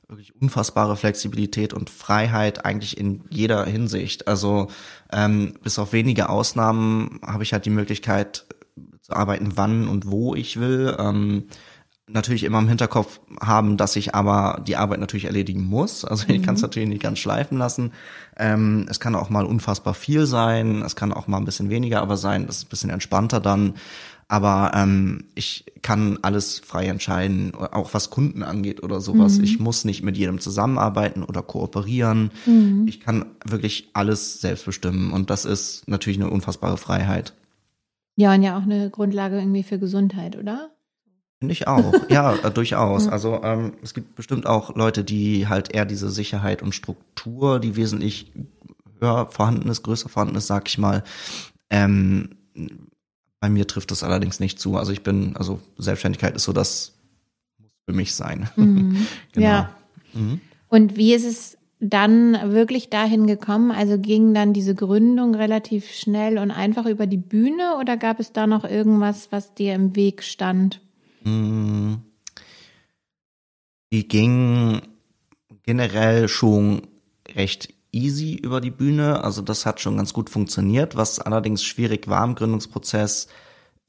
wirklich 0.06 0.40
unfassbare 0.40 0.96
Flexibilität 0.96 1.74
und 1.74 1.90
Freiheit 1.90 2.64
eigentlich 2.64 2.98
in 2.98 3.24
jeder 3.30 3.64
Hinsicht. 3.64 4.28
Also 4.28 4.68
ähm, 5.12 5.54
bis 5.62 5.78
auf 5.78 5.92
wenige 5.92 6.28
Ausnahmen 6.28 7.20
habe 7.24 7.42
ich 7.42 7.52
halt 7.52 7.64
die 7.64 7.70
Möglichkeit 7.70 8.46
zu 9.02 9.12
arbeiten, 9.12 9.52
wann 9.56 9.88
und 9.88 10.08
wo 10.08 10.36
ich 10.36 10.58
will. 10.60 10.96
Ähm, 10.98 11.44
natürlich 12.12 12.44
immer 12.44 12.58
im 12.58 12.68
Hinterkopf 12.68 13.20
haben, 13.40 13.76
dass 13.76 13.96
ich 13.96 14.14
aber 14.14 14.62
die 14.66 14.76
Arbeit 14.76 15.00
natürlich 15.00 15.24
erledigen 15.24 15.64
muss. 15.64 16.04
Also 16.04 16.26
ich 16.28 16.40
mhm. 16.40 16.42
kann 16.44 16.54
es 16.54 16.62
natürlich 16.62 16.88
nicht 16.88 17.02
ganz 17.02 17.18
schleifen 17.18 17.58
lassen. 17.58 17.92
Ähm, 18.36 18.86
es 18.88 19.00
kann 19.00 19.14
auch 19.14 19.30
mal 19.30 19.44
unfassbar 19.44 19.94
viel 19.94 20.26
sein, 20.26 20.82
es 20.82 20.96
kann 20.96 21.12
auch 21.12 21.26
mal 21.26 21.38
ein 21.38 21.44
bisschen 21.44 21.70
weniger 21.70 22.00
aber 22.02 22.16
sein, 22.16 22.46
das 22.46 22.58
ist 22.58 22.66
ein 22.66 22.70
bisschen 22.70 22.90
entspannter 22.90 23.40
dann. 23.40 23.74
Aber 24.28 24.70
ähm, 24.76 25.24
ich 25.34 25.64
kann 25.82 26.20
alles 26.22 26.60
frei 26.60 26.86
entscheiden, 26.86 27.52
auch 27.54 27.94
was 27.94 28.10
Kunden 28.10 28.44
angeht 28.44 28.80
oder 28.80 29.00
sowas. 29.00 29.38
Mhm. 29.38 29.44
Ich 29.44 29.58
muss 29.58 29.84
nicht 29.84 30.04
mit 30.04 30.16
jedem 30.16 30.38
zusammenarbeiten 30.38 31.24
oder 31.24 31.42
kooperieren. 31.42 32.30
Mhm. 32.46 32.86
Ich 32.86 33.00
kann 33.00 33.26
wirklich 33.44 33.88
alles 33.92 34.40
selbst 34.40 34.66
bestimmen 34.66 35.12
und 35.12 35.30
das 35.30 35.44
ist 35.44 35.88
natürlich 35.88 36.20
eine 36.20 36.30
unfassbare 36.30 36.76
Freiheit. 36.76 37.34
Ja, 38.14 38.34
und 38.34 38.42
ja 38.42 38.56
auch 38.56 38.62
eine 38.62 38.88
Grundlage 38.90 39.36
irgendwie 39.36 39.64
für 39.64 39.80
Gesundheit, 39.80 40.36
oder? 40.36 40.70
Finde 41.40 41.52
ich 41.52 41.66
auch, 41.66 41.94
ja, 42.10 42.34
äh, 42.36 42.50
durchaus. 42.50 43.08
Also 43.08 43.42
ähm, 43.42 43.72
es 43.82 43.94
gibt 43.94 44.14
bestimmt 44.14 44.46
auch 44.46 44.76
Leute, 44.76 45.02
die 45.02 45.48
halt 45.48 45.74
eher 45.74 45.86
diese 45.86 46.10
Sicherheit 46.10 46.62
und 46.62 46.74
Struktur, 46.74 47.58
die 47.58 47.76
wesentlich 47.76 48.30
höher 49.00 49.26
vorhanden 49.26 49.68
ist, 49.70 49.82
größer 49.82 50.10
vorhanden 50.10 50.36
ist, 50.36 50.46
sag 50.46 50.68
ich 50.68 50.76
mal. 50.76 51.02
Ähm, 51.70 52.36
bei 53.40 53.48
mir 53.48 53.66
trifft 53.66 53.90
das 53.90 54.04
allerdings 54.04 54.38
nicht 54.38 54.60
zu. 54.60 54.76
Also 54.76 54.92
ich 54.92 55.02
bin, 55.02 55.34
also 55.34 55.60
Selbstständigkeit 55.78 56.36
ist 56.36 56.44
so, 56.44 56.52
das 56.52 56.92
muss 57.58 57.72
für 57.86 57.94
mich 57.94 58.14
sein. 58.14 58.50
Mhm. 58.56 59.06
genau. 59.32 59.46
Ja. 59.46 59.74
Mhm. 60.12 60.40
Und 60.68 60.96
wie 60.98 61.14
ist 61.14 61.24
es 61.24 61.56
dann 61.80 62.52
wirklich 62.52 62.90
dahin 62.90 63.26
gekommen? 63.26 63.70
Also 63.70 63.98
ging 63.98 64.34
dann 64.34 64.52
diese 64.52 64.74
Gründung 64.74 65.34
relativ 65.34 65.90
schnell 65.90 66.36
und 66.36 66.50
einfach 66.50 66.84
über 66.84 67.06
die 67.06 67.16
Bühne 67.16 67.76
oder 67.80 67.96
gab 67.96 68.20
es 68.20 68.32
da 68.32 68.46
noch 68.46 68.64
irgendwas, 68.64 69.32
was 69.32 69.54
dir 69.54 69.74
im 69.74 69.96
Weg 69.96 70.22
stand? 70.22 70.82
Die 71.24 71.98
ging 74.08 74.82
generell 75.62 76.28
schon 76.28 76.82
recht 77.34 77.74
easy 77.92 78.34
über 78.34 78.60
die 78.60 78.70
Bühne. 78.70 79.24
Also 79.24 79.42
das 79.42 79.66
hat 79.66 79.80
schon 79.80 79.96
ganz 79.96 80.12
gut 80.12 80.30
funktioniert. 80.30 80.96
Was 80.96 81.18
allerdings 81.18 81.64
schwierig 81.64 82.08
war 82.08 82.24
im 82.24 82.34
Gründungsprozess, 82.34 83.28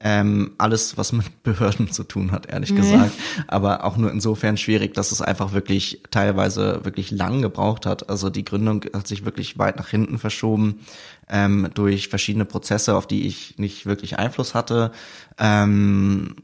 ähm, 0.04 0.54
alles, 0.58 0.98
was 0.98 1.12
mit 1.12 1.26
Behörden 1.44 1.90
zu 1.92 2.02
tun 2.02 2.32
hat, 2.32 2.46
ehrlich 2.46 2.72
mhm. 2.72 2.76
gesagt. 2.76 3.12
Aber 3.46 3.84
auch 3.84 3.96
nur 3.96 4.10
insofern 4.10 4.56
schwierig, 4.56 4.94
dass 4.94 5.12
es 5.12 5.22
einfach 5.22 5.52
wirklich 5.52 6.02
teilweise 6.10 6.84
wirklich 6.84 7.10
lang 7.12 7.40
gebraucht 7.40 7.86
hat. 7.86 8.10
Also 8.10 8.28
die 8.28 8.44
Gründung 8.44 8.84
hat 8.92 9.06
sich 9.06 9.24
wirklich 9.24 9.58
weit 9.58 9.76
nach 9.76 9.88
hinten 9.88 10.18
verschoben 10.18 10.80
ähm, 11.28 11.70
durch 11.74 12.08
verschiedene 12.08 12.44
Prozesse, 12.44 12.96
auf 12.96 13.06
die 13.06 13.26
ich 13.26 13.58
nicht 13.58 13.86
wirklich 13.86 14.18
Einfluss 14.18 14.54
hatte. 14.54 14.90
Ähm, 15.38 16.34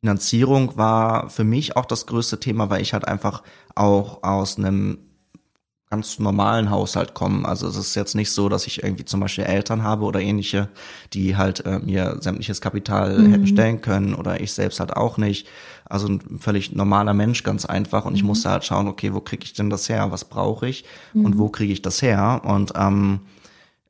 Finanzierung 0.00 0.76
war 0.76 1.28
für 1.28 1.44
mich 1.44 1.76
auch 1.76 1.84
das 1.84 2.06
größte 2.06 2.38
Thema, 2.38 2.70
weil 2.70 2.82
ich 2.82 2.92
halt 2.92 3.06
einfach 3.06 3.42
auch 3.74 4.22
aus 4.22 4.56
einem 4.56 4.98
ganz 5.90 6.18
normalen 6.18 6.70
Haushalt 6.70 7.14
komme. 7.14 7.48
Also 7.48 7.66
es 7.66 7.76
ist 7.76 7.94
jetzt 7.94 8.14
nicht 8.14 8.30
so, 8.30 8.48
dass 8.48 8.66
ich 8.66 8.82
irgendwie 8.82 9.06
zum 9.06 9.20
Beispiel 9.20 9.44
Eltern 9.44 9.82
habe 9.82 10.04
oder 10.04 10.20
ähnliche, 10.20 10.68
die 11.14 11.36
halt 11.36 11.64
äh, 11.64 11.78
mir 11.78 12.18
sämtliches 12.20 12.60
Kapital 12.60 13.18
mhm. 13.18 13.32
hätten 13.32 13.46
stellen 13.46 13.80
können 13.80 14.14
oder 14.14 14.40
ich 14.40 14.52
selbst 14.52 14.80
halt 14.80 14.94
auch 14.94 15.16
nicht. 15.16 15.48
Also 15.86 16.08
ein 16.08 16.38
völlig 16.40 16.72
normaler 16.74 17.14
Mensch, 17.14 17.42
ganz 17.42 17.64
einfach. 17.64 18.04
Und 18.04 18.14
ich 18.14 18.22
mhm. 18.22 18.28
musste 18.28 18.50
halt 18.50 18.64
schauen, 18.64 18.86
okay, 18.86 19.14
wo 19.14 19.20
kriege 19.20 19.44
ich 19.44 19.54
denn 19.54 19.70
das 19.70 19.88
her? 19.88 20.10
Was 20.10 20.26
brauche 20.26 20.68
ich? 20.68 20.84
Mhm. 21.14 21.24
Und 21.24 21.38
wo 21.38 21.48
kriege 21.48 21.72
ich 21.72 21.80
das 21.80 22.02
her? 22.02 22.42
Und 22.44 22.74
ähm, 22.76 23.20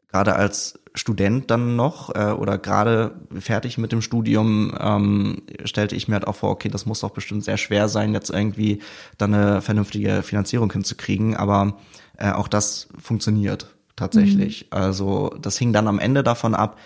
gerade 0.09 0.37
als 0.37 0.79
Student 0.99 1.51
dann 1.51 1.77
noch 1.77 2.15
äh, 2.15 2.33
oder 2.33 2.59
gerade 2.59 3.13
fertig 3.39 3.79
mit 3.79 3.93
dem 3.93 4.03
Studium 4.03 4.75
ähm, 4.79 5.43
stellte 5.65 5.95
ich 5.95 6.09
mir 6.09 6.15
halt 6.15 6.27
auch 6.27 6.37
vor, 6.37 6.51
okay, 6.51 6.69
das 6.69 6.87
muss 6.87 7.01
doch 7.01 7.11
bestimmt 7.11 7.45
sehr 7.45 7.57
schwer 7.57 7.89
sein, 7.89 8.13
jetzt 8.13 8.31
irgendwie 8.31 8.81
dann 9.17 9.33
eine 9.33 9.63
vernünftige 9.63 10.23
Finanzierung 10.23 10.73
hinzukriegen. 10.73 11.37
Aber 11.37 11.79
äh, 12.17 12.33
auch 12.33 12.49
das 12.49 12.89
funktioniert 12.99 13.75
tatsächlich. 13.97 14.63
Mhm. 14.63 14.79
Also 14.79 15.35
das 15.41 15.57
hing 15.57 15.73
dann 15.73 15.89
am 15.89 15.99
Ende 16.01 16.23
davon 16.23 16.55
ab, 16.55 16.79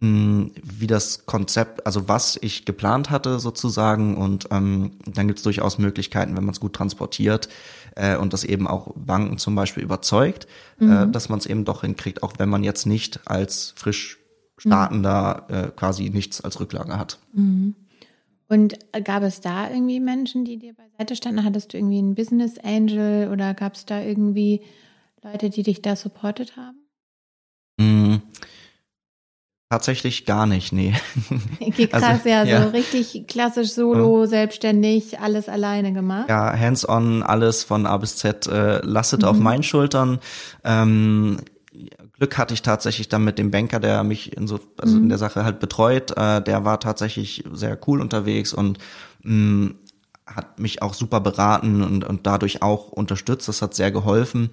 mh, 0.00 0.50
wie 0.62 0.86
das 0.86 1.26
Konzept, 1.26 1.86
also 1.86 2.08
was 2.08 2.38
ich 2.40 2.64
geplant 2.64 3.10
hatte 3.10 3.40
sozusagen. 3.40 4.16
Und 4.16 4.48
ähm, 4.52 4.92
dann 5.06 5.26
gibt 5.26 5.40
es 5.40 5.42
durchaus 5.42 5.78
Möglichkeiten, 5.78 6.36
wenn 6.36 6.44
man 6.44 6.52
es 6.52 6.60
gut 6.60 6.74
transportiert, 6.74 7.48
äh, 7.96 8.16
und 8.16 8.32
das 8.32 8.44
eben 8.44 8.66
auch 8.66 8.92
Banken 8.94 9.38
zum 9.38 9.54
Beispiel 9.54 9.82
überzeugt, 9.82 10.46
äh, 10.80 10.84
mhm. 10.84 10.92
äh, 10.92 11.10
dass 11.10 11.28
man 11.28 11.38
es 11.38 11.46
eben 11.46 11.64
doch 11.64 11.82
hinkriegt, 11.82 12.22
auch 12.22 12.34
wenn 12.38 12.48
man 12.48 12.64
jetzt 12.64 12.86
nicht 12.86 13.20
als 13.26 13.72
frisch 13.76 14.18
startender 14.56 15.46
mhm. 15.48 15.54
äh, 15.54 15.68
quasi 15.74 16.10
nichts 16.10 16.40
als 16.40 16.60
Rücklage 16.60 16.98
hat. 16.98 17.18
Mhm. 17.32 17.74
Und 18.48 18.78
gab 19.04 19.22
es 19.22 19.40
da 19.40 19.70
irgendwie 19.70 20.00
Menschen, 20.00 20.44
die 20.44 20.58
dir 20.58 20.74
beiseite 20.74 21.16
standen? 21.16 21.44
Hattest 21.44 21.72
du 21.72 21.78
irgendwie 21.78 21.98
einen 21.98 22.14
Business 22.14 22.58
Angel 22.58 23.30
oder 23.32 23.54
gab 23.54 23.74
es 23.74 23.86
da 23.86 24.02
irgendwie 24.02 24.60
Leute, 25.22 25.50
die 25.50 25.62
dich 25.62 25.82
da 25.82 25.96
supportet 25.96 26.56
haben? 26.56 26.83
Tatsächlich 29.74 30.24
gar 30.24 30.46
nicht, 30.46 30.72
nee. 30.72 30.94
Okay, 31.60 31.88
krass, 31.88 32.04
also, 32.04 32.28
ja, 32.28 32.44
ja, 32.44 32.62
so 32.62 32.68
richtig 32.68 33.26
klassisch 33.26 33.72
solo, 33.72 34.20
ja. 34.20 34.26
selbstständig, 34.28 35.18
alles 35.18 35.48
alleine 35.48 35.92
gemacht. 35.92 36.28
Ja, 36.28 36.56
hands-on, 36.56 37.24
alles 37.24 37.64
von 37.64 37.84
A 37.84 37.96
bis 37.96 38.14
Z 38.14 38.46
äh, 38.46 38.78
lastet 38.84 39.22
mhm. 39.22 39.28
auf 39.28 39.36
meinen 39.36 39.64
Schultern. 39.64 40.20
Ähm, 40.62 41.38
Glück 42.12 42.38
hatte 42.38 42.54
ich 42.54 42.62
tatsächlich 42.62 43.08
dann 43.08 43.24
mit 43.24 43.36
dem 43.36 43.50
Banker, 43.50 43.80
der 43.80 44.04
mich 44.04 44.36
in 44.36 44.46
so, 44.46 44.60
also 44.76 44.94
mhm. 44.94 45.02
in 45.02 45.08
der 45.08 45.18
Sache 45.18 45.44
halt 45.44 45.58
betreut. 45.58 46.16
Äh, 46.16 46.40
der 46.40 46.64
war 46.64 46.78
tatsächlich 46.78 47.42
sehr 47.52 47.76
cool 47.88 48.00
unterwegs 48.00 48.54
und 48.54 48.78
mh, 49.24 49.32
mm, 49.34 49.74
hat 50.24 50.60
mich 50.60 50.82
auch 50.82 50.94
super 50.94 51.18
beraten 51.18 51.82
und, 51.82 52.04
und 52.04 52.28
dadurch 52.28 52.62
auch 52.62 52.92
unterstützt. 52.92 53.48
Das 53.48 53.60
hat 53.60 53.74
sehr 53.74 53.90
geholfen. 53.90 54.50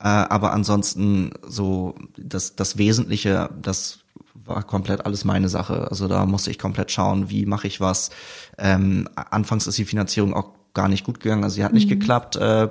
Äh, 0.00 0.08
aber 0.08 0.52
ansonsten 0.52 1.32
so 1.46 1.94
das, 2.18 2.56
das 2.56 2.76
Wesentliche, 2.76 3.48
das 3.60 4.00
war 4.44 4.62
komplett 4.62 5.06
alles 5.06 5.24
meine 5.24 5.48
Sache. 5.48 5.88
Also 5.90 6.08
da 6.08 6.26
musste 6.26 6.50
ich 6.50 6.58
komplett 6.58 6.90
schauen, 6.90 7.30
wie 7.30 7.46
mache 7.46 7.66
ich 7.66 7.80
was. 7.80 8.10
Ähm, 8.58 9.08
anfangs 9.14 9.66
ist 9.66 9.78
die 9.78 9.84
Finanzierung 9.84 10.34
auch 10.34 10.50
gar 10.74 10.88
nicht 10.88 11.04
gut 11.04 11.20
gegangen, 11.20 11.42
also 11.42 11.56
sie 11.56 11.64
hat 11.64 11.72
nicht 11.72 11.86
mhm. 11.86 11.98
geklappt. 11.98 12.36
Äh, 12.36 12.68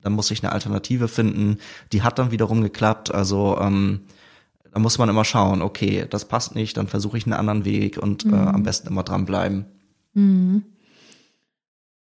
dann 0.00 0.12
musste 0.12 0.34
ich 0.34 0.42
eine 0.42 0.52
Alternative 0.52 1.08
finden. 1.08 1.58
Die 1.92 2.02
hat 2.02 2.18
dann 2.18 2.30
wiederum 2.30 2.62
geklappt. 2.62 3.12
Also 3.14 3.58
ähm, 3.60 4.02
da 4.72 4.80
muss 4.80 4.98
man 4.98 5.08
immer 5.08 5.24
schauen, 5.24 5.62
okay, 5.62 6.06
das 6.08 6.26
passt 6.26 6.54
nicht, 6.54 6.76
dann 6.76 6.88
versuche 6.88 7.16
ich 7.16 7.24
einen 7.24 7.34
anderen 7.34 7.64
Weg 7.64 7.96
und 7.96 8.24
äh, 8.24 8.28
mhm. 8.28 8.34
äh, 8.34 8.36
am 8.36 8.62
besten 8.64 8.88
immer 8.88 9.04
dranbleiben. 9.04 9.66
Mhm. 10.14 10.64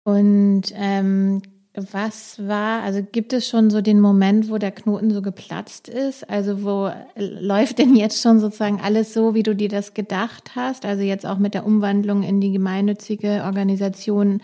Und 0.04 0.64
ähm, 0.74 1.42
was 1.76 2.38
war, 2.48 2.84
also 2.84 3.02
gibt 3.02 3.34
es 3.34 3.48
schon 3.48 3.72
so 3.72 3.82
den 3.82 4.00
Moment, 4.00 4.50
wo 4.50 4.60
der 4.60 4.72
Knoten 4.72 5.12
so 5.12 5.24
geplatzt 5.24 5.88
ist? 5.88 6.30
Also 6.30 6.64
wo 6.64 6.92
läuft 7.16 7.80
denn 7.80 7.96
jetzt 7.96 8.22
schon 8.22 8.40
sozusagen 8.40 8.80
alles 8.80 9.14
so, 9.14 9.34
wie 9.34 9.42
du 9.42 9.56
dir 9.56 9.70
das 9.70 9.96
gedacht 9.96 10.52
hast? 10.56 10.86
Also 10.86 11.02
jetzt 11.02 11.26
auch 11.26 11.40
mit 11.40 11.56
der 11.56 11.66
Umwandlung 11.66 12.22
in 12.22 12.42
die 12.42 12.52
gemeinnützige 12.52 13.44
Organisation. 13.44 14.42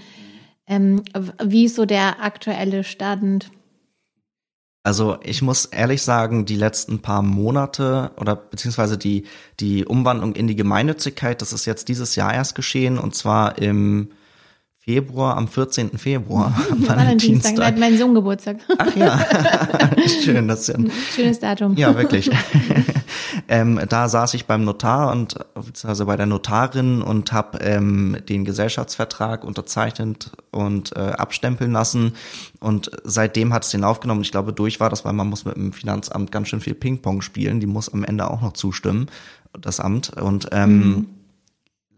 Ähm, 0.66 1.04
wie 1.44 1.66
ist 1.66 1.76
so 1.76 1.86
der 1.86 2.24
aktuelle 2.24 2.84
Stand? 2.84 3.52
Also 4.82 5.18
ich 5.22 5.44
muss 5.44 5.66
ehrlich 5.66 6.02
sagen, 6.02 6.46
die 6.46 6.56
letzten 6.56 7.00
paar 7.00 7.22
Monate 7.22 8.12
oder 8.18 8.36
beziehungsweise 8.36 8.98
die, 8.98 9.26
die 9.60 9.86
Umwandlung 9.86 10.34
in 10.34 10.48
die 10.48 10.56
Gemeinnützigkeit, 10.56 11.44
das 11.44 11.54
ist 11.54 11.66
jetzt 11.66 11.90
dieses 11.90 12.16
Jahr 12.16 12.34
erst 12.34 12.56
geschehen 12.56 12.98
und 12.98 13.14
zwar 13.14 13.60
im 13.60 14.10
Februar, 14.82 15.36
am 15.36 15.50
14. 15.50 15.98
Februar. 15.98 16.56
Valentinstag, 16.72 17.56
da 17.58 17.66
hat 17.66 17.78
mein 17.78 17.98
Sohn 17.98 18.16
Geburtstag. 18.16 18.58
Ach 18.78 18.96
ja, 18.96 19.20
schön. 20.24 20.48
Das 20.48 20.62
ist 20.62 20.76
ein 20.76 20.90
schönes 21.16 21.40
Datum. 21.40 21.76
Ja, 21.76 21.96
wirklich. 21.98 22.32
ähm, 23.50 23.80
da 23.90 24.08
saß 24.08 24.34
ich 24.36 24.46
beim 24.46 24.64
Notar 24.64 25.12
und 25.12 25.36
also 25.84 26.06
bei 26.06 26.16
der 26.16 26.28
Notarin 26.28 27.02
und 27.02 27.34
habe 27.34 27.60
ähm, 27.60 28.18
den 28.30 28.46
Gesellschaftsvertrag 28.46 29.44
unterzeichnet 29.44 30.32
und 30.52 30.96
äh, 30.96 31.00
abstempeln 31.00 31.74
lassen. 31.74 32.14
Und 32.62 32.90
seitdem 33.04 33.54
hat 33.54 33.66
es 33.66 33.72
den 33.72 33.84
aufgenommen. 33.84 34.22
Ich 34.22 34.32
glaube, 34.32 34.54
durch 34.54 34.80
war 34.80 34.90
das, 34.90 35.04
weil 35.04 35.14
man 35.14 35.28
muss 35.28 35.44
mit 35.44 35.58
dem 35.58 35.74
Finanzamt 35.74 36.32
ganz 36.32 36.48
schön 36.48 36.62
viel 36.62 36.74
Ping-Pong 36.74 37.22
spielen. 37.22 37.60
Die 37.60 37.68
muss 37.68 37.94
am 37.94 38.06
Ende 38.06 38.32
auch 38.32 38.42
noch 38.42 38.54
zustimmen, 38.54 39.08
das 39.60 39.82
Amt. 39.82 40.18
Und 40.18 40.48
ähm, 40.54 40.80
mhm. 40.80 41.06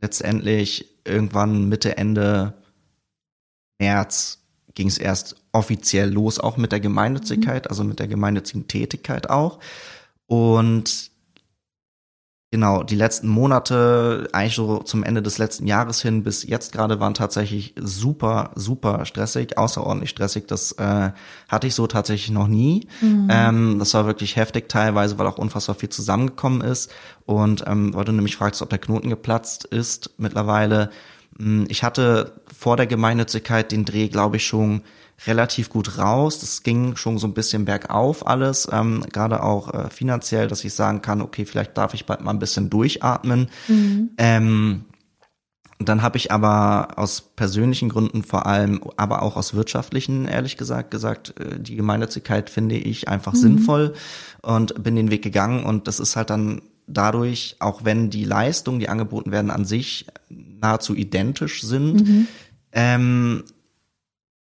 letztendlich 0.02 0.88
irgendwann 1.06 1.70
Mitte, 1.70 1.98
Ende 1.98 2.56
März 3.82 4.40
ging 4.76 4.88
es 4.88 4.98
erst 4.98 5.36
offiziell 5.52 6.10
los, 6.10 6.40
auch 6.40 6.56
mit 6.56 6.72
der 6.72 6.80
Gemeinnützigkeit, 6.80 7.66
mhm. 7.66 7.70
also 7.70 7.84
mit 7.84 8.00
der 8.00 8.08
gemeinnützigen 8.08 8.68
Tätigkeit 8.68 9.30
auch. 9.30 9.60
Und 10.28 11.12
genau, 12.52 12.84
die 12.84 12.96
letzten 12.96 13.28
Monate, 13.28 14.30
eigentlich 14.32 14.56
so 14.56 14.80
zum 14.80 15.04
Ende 15.04 15.22
des 15.22 15.40
letzten 15.40 15.68
Jahres 15.68 16.02
hin 16.02 16.24
bis 16.24 16.44
jetzt 16.44 16.72
gerade 16.72 17.00
waren 17.00 17.14
tatsächlich 17.14 17.74
super, 17.78 18.52
super 18.56 19.06
stressig, 19.06 19.58
außerordentlich 19.58 20.12
stressig. 20.12 20.46
Das 20.48 20.74
äh, 20.74 21.12
hatte 21.50 21.68
ich 21.68 21.76
so 21.76 21.88
tatsächlich 21.88 22.30
noch 22.30 22.48
nie. 22.48 22.88
Mhm. 23.02 23.28
Ähm, 23.30 23.80
das 23.80 23.94
war 23.94 24.06
wirklich 24.06 24.36
heftig 24.36 24.70
teilweise, 24.70 25.18
weil 25.18 25.28
auch 25.28 25.38
unfassbar 25.38 25.76
viel 25.76 25.90
zusammengekommen 25.90 26.62
ist. 26.62 26.92
Und 27.26 27.64
ähm, 27.68 27.94
weil 27.94 28.06
du 28.06 28.14
nämlich 28.14 28.38
fragst, 28.38 28.62
ob 28.62 28.70
der 28.70 28.80
Knoten 28.80 29.10
geplatzt 29.10 29.66
ist 29.66 30.12
mittlerweile, 30.18 30.92
ich 31.70 31.84
hatte 31.84 32.34
vor 32.56 32.78
der 32.78 32.88
Gemeinnützigkeit 32.88 33.72
den 33.72 33.86
Dreh, 33.86 34.10
glaube 34.10 34.38
ich, 34.38 34.46
schon 34.46 34.82
relativ 35.28 35.70
gut 35.70 35.98
raus. 35.98 36.40
Das 36.40 36.64
ging 36.64 36.96
schon 36.96 37.18
so 37.18 37.28
ein 37.28 37.34
bisschen 37.34 37.66
bergauf 37.66 38.26
alles, 38.26 38.68
ähm, 38.72 39.06
gerade 39.12 39.44
auch 39.44 39.74
äh, 39.74 39.90
finanziell, 39.90 40.48
dass 40.48 40.64
ich 40.64 40.74
sagen 40.74 41.02
kann, 41.02 41.22
okay, 41.22 41.46
vielleicht 41.46 41.78
darf 41.78 41.94
ich 41.94 42.06
bald 42.06 42.22
mal 42.22 42.32
ein 42.32 42.40
bisschen 42.40 42.70
durchatmen. 42.70 43.50
Mhm. 43.68 44.12
Ähm, 44.18 44.86
dann 45.80 46.04
habe 46.04 46.18
ich 46.18 46.32
aber 46.32 46.90
aus 46.98 47.22
persönlichen 47.22 47.90
Gründen 47.90 48.24
vor 48.24 48.46
allem, 48.46 48.82
aber 48.98 49.24
auch 49.24 49.36
aus 49.36 49.56
wirtschaftlichen, 49.56 50.26
ehrlich 50.26 50.58
gesagt, 50.58 50.92
gesagt, 50.92 51.40
äh, 51.40 51.60
die 51.60 51.76
Gemeinnützigkeit 51.76 52.50
finde 52.50 52.76
ich 52.76 53.08
einfach 53.08 53.34
mhm. 53.34 53.38
sinnvoll 53.38 53.94
und 54.42 54.84
bin 54.84 54.96
den 54.96 55.12
Weg 55.12 55.24
gegangen 55.24 55.64
und 55.64 55.88
das 55.88 56.00
ist 56.00 56.16
halt 56.16 56.30
dann 56.30 56.62
dadurch, 56.88 57.56
auch 57.60 57.84
wenn 57.84 58.10
die 58.10 58.26
Leistungen, 58.26 58.80
die 58.80 58.90
angeboten 58.90 59.32
werden, 59.32 59.52
an 59.52 59.66
sich 59.66 60.08
nahezu 60.62 60.96
identisch 60.96 61.62
sind, 61.64 62.08
mhm. 62.08 62.28
ähm, 62.72 63.44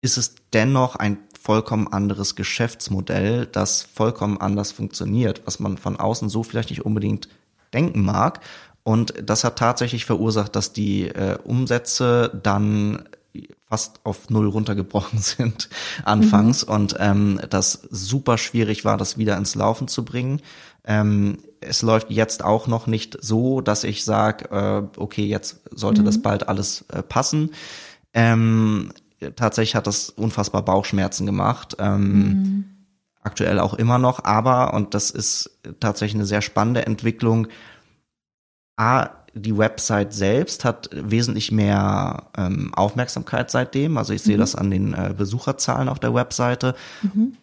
ist 0.02 0.18
es 0.18 0.36
dennoch 0.54 0.96
ein 0.96 1.18
vollkommen 1.40 1.88
anderes 1.88 2.36
Geschäftsmodell, 2.36 3.46
das 3.46 3.82
vollkommen 3.82 4.40
anders 4.40 4.72
funktioniert, 4.72 5.42
was 5.46 5.60
man 5.60 5.78
von 5.78 5.96
außen 5.96 6.30
so 6.30 6.44
vielleicht 6.44 6.70
nicht 6.70 6.86
unbedingt 6.86 7.30
denken 7.74 8.04
mag. 8.04 8.42
Und 8.84 9.14
das 9.22 9.44
hat 9.44 9.58
tatsächlich 9.58 10.06
verursacht, 10.06 10.56
dass 10.56 10.74
die 10.74 11.08
äh, 11.08 11.38
Umsätze 11.44 12.40
dann 12.44 13.08
fast 13.70 14.00
auf 14.04 14.30
null 14.30 14.48
runtergebrochen 14.48 15.20
sind 15.22 15.70
anfangs 16.06 16.66
mhm. 16.66 16.74
und 16.74 16.96
ähm, 17.00 17.40
das 17.50 17.74
super 17.90 18.38
schwierig 18.38 18.86
war, 18.86 18.98
das 18.98 19.18
wieder 19.18 19.38
ins 19.38 19.56
Laufen 19.56 19.88
zu 19.88 20.06
bringen. 20.06 20.42
Ähm, 20.86 21.40
es 21.60 21.82
läuft 21.82 22.10
jetzt 22.10 22.44
auch 22.44 22.68
noch 22.68 22.88
nicht 22.88 23.18
so, 23.22 23.62
dass 23.62 23.84
ich 23.84 24.06
sage, 24.06 24.50
äh, 24.52 25.00
okay, 25.00 25.26
jetzt 25.26 25.62
sollte 25.72 26.02
mhm. 26.02 26.06
das 26.06 26.22
bald 26.22 26.48
alles 26.48 26.86
äh, 26.90 27.04
passen. 27.04 27.52
Ähm, 28.14 28.94
tatsächlich 29.36 29.76
hat 29.76 29.88
das 29.88 30.10
unfassbar 30.10 30.64
Bauchschmerzen 30.64 31.26
gemacht. 31.26 31.76
Ähm, 31.80 32.14
mhm. 32.14 32.66
Aktuell 33.22 33.60
auch 33.60 33.74
immer 33.74 33.98
noch, 33.98 34.24
aber, 34.24 34.74
und 34.74 34.94
das 34.94 35.12
ist 35.12 35.60
tatsächlich 35.82 36.16
eine 36.16 36.26
sehr 36.26 36.42
spannende 36.42 36.86
Entwicklung, 36.86 37.48
A, 38.78 39.10
die 39.38 39.58
Website 39.58 40.14
selbst 40.14 40.66
hat 40.66 40.90
wesentlich 40.92 41.52
mehr 41.52 42.30
ähm, 42.38 42.74
Aufmerksamkeit 42.74 43.52
seitdem. 43.52 43.98
Also 43.98 44.14
ich 44.14 44.22
sehe 44.22 44.36
mhm. 44.36 44.42
das 44.42 44.56
an 44.56 44.72
den 44.72 44.94
äh, 44.94 45.14
Besucherzahlen 45.18 45.90
auf 45.90 46.00
der 46.00 46.14
Webseite. 46.14 46.76
Mhm. 47.02 47.38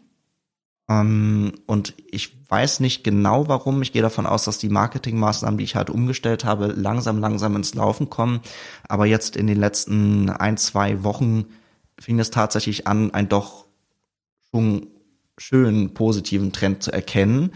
Ähm, 0.88 1.52
und 1.66 1.94
ich 2.10 2.36
weiß 2.50 2.80
nicht 2.80 3.04
genau 3.04 3.48
warum. 3.48 3.82
Ich 3.82 3.92
gehe 3.92 4.02
davon 4.02 4.26
aus, 4.26 4.44
dass 4.44 4.58
die 4.58 4.68
Marketingmaßnahmen, 4.68 5.58
die 5.58 5.64
ich 5.64 5.76
halt 5.76 5.90
umgestellt 5.90 6.44
habe, 6.44 6.66
langsam, 6.66 7.18
langsam 7.18 7.56
ins 7.56 7.74
Laufen 7.74 8.10
kommen. 8.10 8.40
Aber 8.88 9.06
jetzt 9.06 9.36
in 9.36 9.46
den 9.46 9.58
letzten 9.58 10.30
ein, 10.30 10.56
zwei 10.56 11.02
Wochen 11.04 11.46
fing 11.98 12.18
es 12.18 12.30
tatsächlich 12.30 12.86
an, 12.86 13.12
einen 13.14 13.28
doch 13.28 13.66
schon 14.50 14.88
schönen 15.38 15.94
positiven 15.94 16.52
Trend 16.52 16.82
zu 16.82 16.92
erkennen 16.92 17.50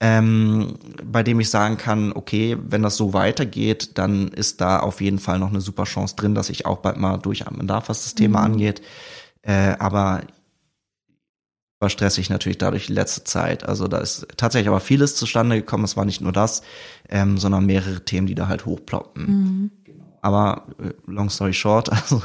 ähm, 0.00 0.74
bei 1.04 1.22
dem 1.22 1.40
ich 1.40 1.48
sagen 1.48 1.78
kann, 1.78 2.12
okay, 2.12 2.56
wenn 2.60 2.82
das 2.82 2.96
so 2.96 3.14
weitergeht, 3.14 3.96
dann 3.98 4.28
ist 4.28 4.60
da 4.60 4.80
auf 4.80 5.00
jeden 5.00 5.18
Fall 5.18 5.38
noch 5.38 5.48
eine 5.48 5.60
super 5.60 5.84
Chance 5.84 6.16
drin, 6.16 6.34
dass 6.34 6.50
ich 6.50 6.66
auch 6.66 6.78
bald 6.78 6.98
mal 6.98 7.16
durchatmen 7.16 7.66
darf, 7.66 7.88
was 7.88 8.04
das 8.04 8.14
mhm. 8.14 8.18
Thema 8.18 8.42
angeht. 8.42 8.82
Äh, 9.42 9.76
aber 9.78 10.22
war 11.78 11.90
stressig 11.90 12.30
natürlich 12.30 12.58
dadurch 12.58 12.86
die 12.86 12.94
letzte 12.94 13.24
Zeit. 13.24 13.68
Also 13.68 13.86
da 13.86 13.98
ist 13.98 14.26
tatsächlich 14.36 14.68
aber 14.68 14.80
vieles 14.80 15.14
zustande 15.14 15.56
gekommen. 15.56 15.84
Es 15.84 15.96
war 15.96 16.04
nicht 16.04 16.20
nur 16.20 16.32
das, 16.32 16.62
ähm, 17.08 17.38
sondern 17.38 17.66
mehrere 17.66 18.04
Themen, 18.04 18.26
die 18.26 18.34
da 18.34 18.48
halt 18.48 18.64
hochploppen. 18.64 19.26
Mhm. 19.26 19.70
Aber 20.26 20.64
äh, 20.82 20.90
long 21.06 21.30
story 21.30 21.52
short, 21.52 21.88
also 21.92 22.20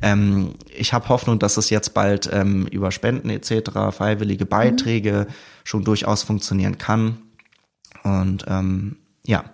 ähm, 0.00 0.54
ich 0.74 0.94
habe 0.94 1.10
Hoffnung, 1.10 1.38
dass 1.38 1.58
es 1.58 1.68
jetzt 1.68 1.92
bald 1.92 2.30
ähm, 2.32 2.66
über 2.68 2.90
Spenden 2.90 3.28
etc., 3.28 3.70
freiwillige 3.90 4.46
Beiträge 4.46 5.26
mhm. 5.28 5.32
schon 5.62 5.84
durchaus 5.84 6.22
funktionieren 6.22 6.78
kann. 6.78 7.18
Und 8.04 8.46
ähm, 8.48 8.96
ja. 9.26 9.44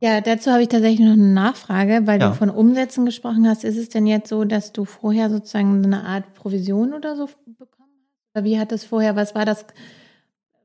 Ja, 0.00 0.20
dazu 0.20 0.50
habe 0.50 0.62
ich 0.62 0.68
tatsächlich 0.68 1.06
noch 1.06 1.12
eine 1.12 1.22
Nachfrage, 1.22 2.02
weil 2.06 2.20
ja. 2.20 2.30
du 2.30 2.34
von 2.34 2.50
Umsätzen 2.50 3.06
gesprochen 3.06 3.48
hast. 3.48 3.62
Ist 3.62 3.76
es 3.76 3.90
denn 3.90 4.08
jetzt 4.08 4.28
so, 4.28 4.42
dass 4.42 4.72
du 4.72 4.84
vorher 4.84 5.30
sozusagen 5.30 5.84
eine 5.84 6.04
Art 6.04 6.34
Provision 6.34 6.94
oder 6.94 7.14
so 7.14 7.26
bekommen 7.46 7.92
hast? 7.92 8.34
Oder 8.34 8.44
wie 8.44 8.58
hat 8.58 8.72
es 8.72 8.84
vorher, 8.84 9.14
was 9.14 9.36
war 9.36 9.44
das, 9.44 9.64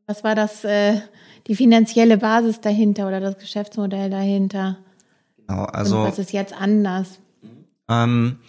was 0.07 0.23
war 0.23 0.33
das, 0.33 0.63
äh, 0.63 0.99
die 1.45 1.55
finanzielle 1.55 2.17
Basis 2.17 2.59
dahinter 2.59 3.07
oder 3.07 3.19
das 3.19 3.37
Geschäftsmodell 3.37 4.09
dahinter? 4.09 4.79
Genau, 5.49 5.63
also. 5.65 6.01
Und 6.01 6.07
was 6.07 6.19
ist 6.19 6.31
jetzt 6.31 6.53
anders? 6.53 7.19
Ähm, 7.87 8.39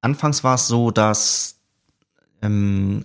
anfangs 0.00 0.44
war 0.44 0.56
es 0.56 0.68
so, 0.68 0.90
dass 0.90 1.60
ähm, 2.42 3.04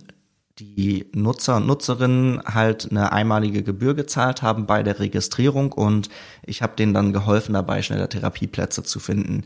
die 0.58 1.06
Nutzer 1.14 1.56
und 1.56 1.66
Nutzerinnen 1.66 2.42
halt 2.44 2.90
eine 2.90 3.12
einmalige 3.12 3.62
Gebühr 3.62 3.94
gezahlt 3.94 4.42
haben 4.42 4.66
bei 4.66 4.82
der 4.82 5.00
Registrierung 5.00 5.72
und 5.72 6.10
ich 6.44 6.62
habe 6.62 6.76
denen 6.76 6.94
dann 6.94 7.12
geholfen 7.12 7.54
dabei, 7.54 7.82
schneller 7.82 8.08
Therapieplätze 8.08 8.84
zu 8.84 9.00
finden. 9.00 9.44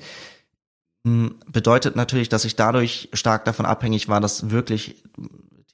Hm, 1.07 1.37
bedeutet 1.51 1.97
natürlich, 1.97 2.29
dass 2.29 2.45
ich 2.45 2.57
dadurch 2.57 3.09
stark 3.13 3.45
davon 3.45 3.65
abhängig 3.65 4.09
war, 4.09 4.21
dass 4.21 4.51
wirklich 4.51 5.03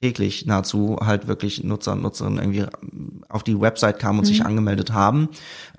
täglich 0.01 0.45
nahezu 0.45 0.97
halt 1.01 1.27
wirklich 1.27 1.63
Nutzer 1.63 1.93
und 1.93 2.01
Nutzerinnen 2.01 2.39
irgendwie 2.39 2.65
auf 3.29 3.43
die 3.43 3.59
Website 3.59 3.97
kamen 3.97 4.19
und 4.19 4.25
mhm. 4.25 4.29
sich 4.29 4.45
angemeldet 4.45 4.91
haben. 4.91 5.29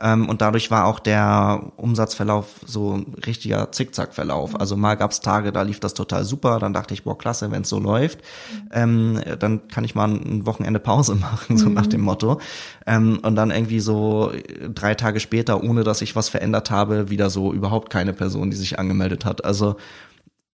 Ähm, 0.00 0.28
und 0.28 0.40
dadurch 0.40 0.70
war 0.70 0.86
auch 0.86 1.00
der 1.00 1.72
Umsatzverlauf 1.76 2.46
so 2.64 2.94
ein 2.94 3.14
richtiger 3.26 3.70
Zickzackverlauf. 3.72 4.52
Mhm. 4.52 4.56
Also 4.56 4.76
mal 4.76 4.94
gab's 4.94 5.20
Tage, 5.20 5.52
da 5.52 5.62
lief 5.62 5.80
das 5.80 5.92
total 5.92 6.24
super. 6.24 6.58
Dann 6.58 6.72
dachte 6.72 6.94
ich, 6.94 7.04
boah, 7.04 7.16
klasse, 7.16 7.50
wenn 7.50 7.62
es 7.62 7.68
so 7.68 7.78
läuft. 7.78 8.20
Mhm. 8.20 8.68
Ähm, 8.72 9.20
dann 9.38 9.68
kann 9.68 9.84
ich 9.84 9.94
mal 9.94 10.08
ein 10.08 10.46
Wochenende 10.46 10.80
Pause 10.80 11.14
machen, 11.20 11.58
so 11.58 11.68
nach 11.68 11.84
mhm. 11.84 11.90
dem 11.90 12.00
Motto. 12.00 12.40
Ähm, 12.86 13.20
und 13.22 13.36
dann 13.36 13.50
irgendwie 13.50 13.80
so 13.80 14.32
drei 14.74 14.94
Tage 14.94 15.20
später, 15.20 15.62
ohne 15.62 15.84
dass 15.84 16.00
ich 16.00 16.16
was 16.16 16.30
verändert 16.30 16.70
habe, 16.70 17.10
wieder 17.10 17.28
so 17.28 17.52
überhaupt 17.52 17.90
keine 17.90 18.14
Person, 18.14 18.50
die 18.50 18.56
sich 18.56 18.78
angemeldet 18.78 19.26
hat. 19.26 19.44
Also 19.44 19.76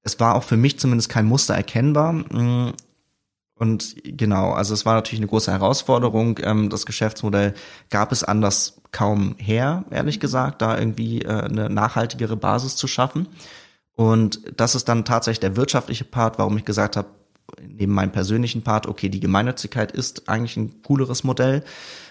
es 0.02 0.18
war 0.18 0.34
auch 0.34 0.42
für 0.42 0.56
mich 0.56 0.80
zumindest 0.80 1.08
kein 1.08 1.26
Muster 1.26 1.54
erkennbar. 1.54 2.24
Und 3.62 3.94
genau, 4.02 4.50
also 4.50 4.74
es 4.74 4.84
war 4.86 4.96
natürlich 4.96 5.20
eine 5.20 5.28
große 5.28 5.52
Herausforderung. 5.52 6.40
Ähm, 6.42 6.68
das 6.68 6.84
Geschäftsmodell 6.84 7.54
gab 7.90 8.10
es 8.10 8.24
anders 8.24 8.82
kaum 8.90 9.36
her, 9.38 9.84
ehrlich 9.92 10.18
gesagt, 10.18 10.62
da 10.62 10.76
irgendwie 10.76 11.22
äh, 11.22 11.28
eine 11.28 11.70
nachhaltigere 11.70 12.36
Basis 12.36 12.74
zu 12.74 12.88
schaffen. 12.88 13.28
Und 13.94 14.40
das 14.56 14.74
ist 14.74 14.88
dann 14.88 15.04
tatsächlich 15.04 15.38
der 15.38 15.54
wirtschaftliche 15.54 16.02
Part, 16.02 16.40
warum 16.40 16.56
ich 16.58 16.64
gesagt 16.64 16.96
habe, 16.96 17.06
neben 17.64 17.92
meinem 17.92 18.10
persönlichen 18.10 18.62
Part, 18.62 18.88
okay, 18.88 19.08
die 19.08 19.20
Gemeinnützigkeit 19.20 19.92
ist 19.92 20.28
eigentlich 20.28 20.56
ein 20.56 20.82
cooleres 20.82 21.22
Modell, 21.22 21.62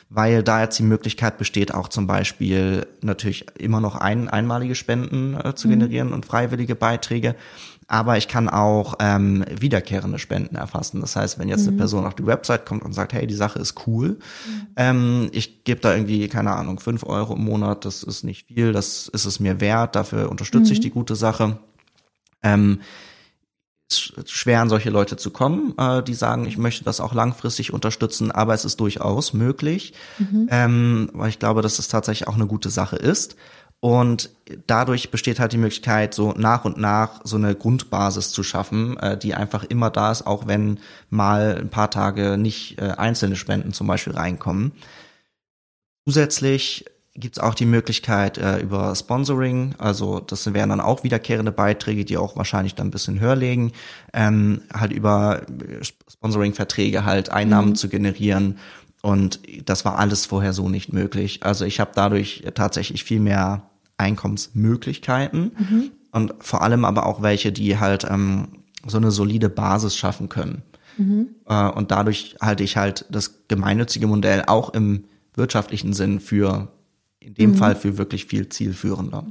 weil 0.07 0.43
da 0.43 0.61
jetzt 0.61 0.79
die 0.79 0.83
Möglichkeit 0.83 1.37
besteht, 1.37 1.73
auch 1.73 1.89
zum 1.89 2.07
Beispiel 2.07 2.87
natürlich 3.01 3.45
immer 3.59 3.81
noch 3.81 3.95
ein, 3.95 4.29
einmalige 4.29 4.75
Spenden 4.75 5.35
äh, 5.35 5.53
zu 5.53 5.67
mhm. 5.67 5.71
generieren 5.71 6.13
und 6.13 6.25
freiwillige 6.25 6.75
Beiträge 6.75 7.35
aber 7.91 8.17
ich 8.17 8.29
kann 8.29 8.47
auch 8.47 8.93
ähm, 8.99 9.43
wiederkehrende 9.59 10.17
Spenden 10.17 10.55
erfassen. 10.55 11.01
Das 11.01 11.17
heißt, 11.17 11.37
wenn 11.39 11.49
jetzt 11.49 11.63
mhm. 11.63 11.69
eine 11.69 11.77
Person 11.77 12.05
auf 12.05 12.15
die 12.15 12.25
Website 12.25 12.65
kommt 12.65 12.83
und 12.83 12.93
sagt, 12.93 13.11
hey, 13.11 13.27
die 13.27 13.35
Sache 13.35 13.59
ist 13.59 13.85
cool, 13.85 14.11
mhm. 14.11 14.67
ähm, 14.77 15.29
ich 15.33 15.65
gebe 15.65 15.81
da 15.81 15.93
irgendwie, 15.93 16.25
keine 16.29 16.51
Ahnung, 16.51 16.79
fünf 16.79 17.03
Euro 17.03 17.35
im 17.35 17.43
Monat, 17.43 17.83
das 17.83 18.03
ist 18.03 18.23
nicht 18.23 18.47
viel, 18.47 18.71
das 18.71 19.09
ist 19.09 19.25
es 19.25 19.41
mir 19.41 19.59
wert, 19.59 19.97
dafür 19.97 20.29
unterstütze 20.29 20.67
mhm. 20.67 20.71
ich 20.71 20.79
die 20.79 20.89
gute 20.89 21.17
Sache. 21.17 21.57
Ähm, 22.41 22.79
schwer 24.25 24.61
an 24.61 24.69
solche 24.69 24.89
Leute 24.89 25.17
zu 25.17 25.29
kommen, 25.29 25.73
äh, 25.77 26.01
die 26.01 26.13
sagen, 26.13 26.45
ich 26.45 26.57
möchte 26.57 26.85
das 26.85 27.01
auch 27.01 27.13
langfristig 27.13 27.73
unterstützen, 27.73 28.31
aber 28.31 28.53
es 28.53 28.63
ist 28.63 28.79
durchaus 28.79 29.33
möglich, 29.33 29.93
mhm. 30.17 30.47
ähm, 30.49 31.09
weil 31.11 31.27
ich 31.27 31.39
glaube, 31.39 31.61
dass 31.61 31.77
es 31.77 31.89
tatsächlich 31.89 32.29
auch 32.29 32.35
eine 32.35 32.47
gute 32.47 32.69
Sache 32.69 32.95
ist. 32.95 33.35
Und 33.81 34.29
dadurch 34.67 35.09
besteht 35.09 35.39
halt 35.39 35.53
die 35.53 35.57
Möglichkeit, 35.57 36.13
so 36.13 36.33
nach 36.37 36.65
und 36.65 36.77
nach 36.77 37.21
so 37.23 37.35
eine 37.35 37.55
Grundbasis 37.55 38.31
zu 38.31 38.43
schaffen, 38.43 38.95
äh, 38.97 39.17
die 39.17 39.33
einfach 39.33 39.63
immer 39.63 39.89
da 39.89 40.11
ist, 40.11 40.27
auch 40.27 40.45
wenn 40.45 40.79
mal 41.09 41.57
ein 41.59 41.69
paar 41.69 41.89
Tage 41.89 42.37
nicht 42.37 42.79
äh, 42.79 42.91
einzelne 42.91 43.35
Spenden 43.35 43.73
zum 43.73 43.87
Beispiel 43.87 44.13
reinkommen. 44.13 44.71
Zusätzlich 46.05 46.85
gibt's 47.15 47.39
auch 47.39 47.55
die 47.55 47.65
Möglichkeit 47.65 48.37
äh, 48.37 48.59
über 48.59 48.95
Sponsoring, 48.95 49.73
also 49.79 50.19
das 50.19 50.53
wären 50.53 50.69
dann 50.69 50.79
auch 50.79 51.03
wiederkehrende 51.03 51.51
Beiträge, 51.51 52.05
die 52.05 52.17
auch 52.17 52.35
wahrscheinlich 52.37 52.75
dann 52.75 52.87
ein 52.87 52.91
bisschen 52.91 53.19
höher 53.19 53.35
legen, 53.35 53.71
ähm, 54.13 54.61
halt 54.71 54.93
über 54.93 55.41
Sponsoring-Verträge 56.07 57.03
halt 57.03 57.31
Einnahmen 57.31 57.69
mhm. 57.69 57.75
zu 57.75 57.89
generieren. 57.89 58.59
Und 59.01 59.39
das 59.65 59.85
war 59.85 59.97
alles 59.97 60.27
vorher 60.27 60.53
so 60.53 60.69
nicht 60.69 60.93
möglich. 60.93 61.41
Also 61.41 61.65
ich 61.65 61.79
habe 61.79 61.91
dadurch 61.95 62.43
tatsächlich 62.53 63.03
viel 63.03 63.19
mehr 63.19 63.63
Einkommensmöglichkeiten 64.01 65.51
mhm. 65.57 65.91
und 66.11 66.33
vor 66.39 66.61
allem 66.61 66.85
aber 66.85 67.05
auch 67.05 67.21
welche, 67.21 67.51
die 67.51 67.77
halt 67.77 68.05
ähm, 68.09 68.47
so 68.85 68.97
eine 68.97 69.11
solide 69.11 69.49
Basis 69.49 69.95
schaffen 69.95 70.27
können. 70.27 70.63
Mhm. 70.97 71.29
Äh, 71.47 71.69
und 71.69 71.91
dadurch 71.91 72.35
halte 72.41 72.63
ich 72.63 72.77
halt 72.77 73.05
das 73.09 73.47
gemeinnützige 73.47 74.07
Modell 74.07 74.43
auch 74.47 74.73
im 74.73 75.05
wirtschaftlichen 75.35 75.93
Sinn 75.93 76.19
für, 76.19 76.69
in 77.19 77.35
dem 77.35 77.51
mhm. 77.51 77.55
Fall 77.55 77.75
für 77.75 77.97
wirklich 77.97 78.25
viel 78.25 78.49
zielführender. 78.49 79.25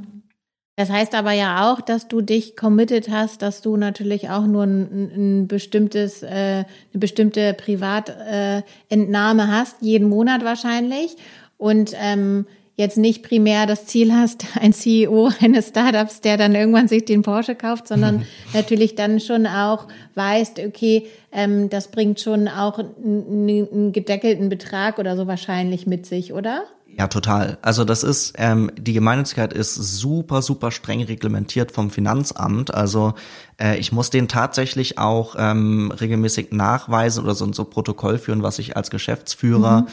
Das 0.76 0.88
heißt 0.88 1.14
aber 1.14 1.32
ja 1.32 1.70
auch, 1.70 1.82
dass 1.82 2.08
du 2.08 2.22
dich 2.22 2.56
committed 2.56 3.10
hast, 3.10 3.42
dass 3.42 3.60
du 3.60 3.76
natürlich 3.76 4.30
auch 4.30 4.46
nur 4.46 4.62
ein, 4.62 5.42
ein 5.42 5.46
bestimmtes, 5.46 6.22
äh, 6.22 6.64
eine 6.64 6.64
bestimmte 6.94 7.52
Privatentnahme 7.52 9.42
äh, 9.42 9.46
hast, 9.46 9.76
jeden 9.82 10.08
Monat 10.08 10.42
wahrscheinlich. 10.42 11.16
Und 11.58 11.92
ähm, 12.00 12.46
jetzt 12.76 12.96
nicht 12.96 13.22
primär 13.22 13.66
das 13.66 13.86
Ziel 13.86 14.12
hast, 14.12 14.44
ein 14.60 14.72
CEO 14.72 15.30
eines 15.40 15.68
Startups, 15.68 16.20
der 16.20 16.36
dann 16.36 16.54
irgendwann 16.54 16.88
sich 16.88 17.04
den 17.04 17.22
Porsche 17.22 17.54
kauft, 17.54 17.88
sondern 17.88 18.24
natürlich 18.54 18.94
dann 18.94 19.20
schon 19.20 19.46
auch 19.46 19.86
weißt, 20.14 20.58
okay, 20.60 21.06
ähm, 21.32 21.70
das 21.70 21.90
bringt 21.90 22.20
schon 22.20 22.48
auch 22.48 22.78
einen, 22.78 23.92
gedeckelten 23.92 24.48
Betrag 24.48 24.98
oder 24.98 25.16
so 25.16 25.26
wahrscheinlich 25.26 25.86
mit 25.86 26.06
sich, 26.06 26.32
oder? 26.32 26.64
Ja, 26.96 27.06
total. 27.06 27.58
Also 27.62 27.84
das 27.84 28.02
ist, 28.02 28.34
ähm, 28.36 28.70
die 28.76 28.92
Gemeinnützigkeit 28.92 29.52
ist 29.52 29.74
super, 29.74 30.42
super 30.42 30.70
streng 30.70 31.02
reglementiert 31.02 31.70
vom 31.70 31.90
Finanzamt. 31.90 32.74
Also 32.74 33.14
äh, 33.60 33.78
ich 33.78 33.92
muss 33.92 34.10
den 34.10 34.26
tatsächlich 34.26 34.98
auch 34.98 35.36
ähm, 35.38 35.92
regelmäßig 35.92 36.50
nachweisen 36.50 37.22
oder 37.22 37.34
so, 37.34 37.50
so 37.52 37.64
Protokoll 37.64 38.18
führen, 38.18 38.42
was 38.42 38.58
ich 38.58 38.76
als 38.76 38.90
Geschäftsführer 38.90 39.82
mhm. 39.82 39.86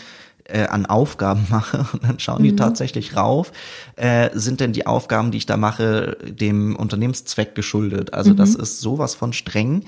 Äh, 0.47 0.67
an 0.67 0.85
Aufgaben 0.85 1.47
mache. 1.49 1.85
Und 1.93 2.03
dann 2.03 2.19
schauen 2.19 2.43
die 2.43 2.51
mhm. 2.51 2.57
tatsächlich 2.57 3.15
rauf. 3.15 3.51
Äh, 3.95 4.29
sind 4.33 4.59
denn 4.59 4.73
die 4.73 4.85
Aufgaben, 4.85 5.31
die 5.31 5.37
ich 5.37 5.45
da 5.45 5.57
mache, 5.57 6.17
dem 6.23 6.75
Unternehmenszweck 6.75 7.55
geschuldet? 7.55 8.13
Also 8.13 8.31
mhm. 8.31 8.37
das 8.37 8.55
ist 8.55 8.79
sowas 8.79 9.15
von 9.15 9.33
streng. 9.33 9.83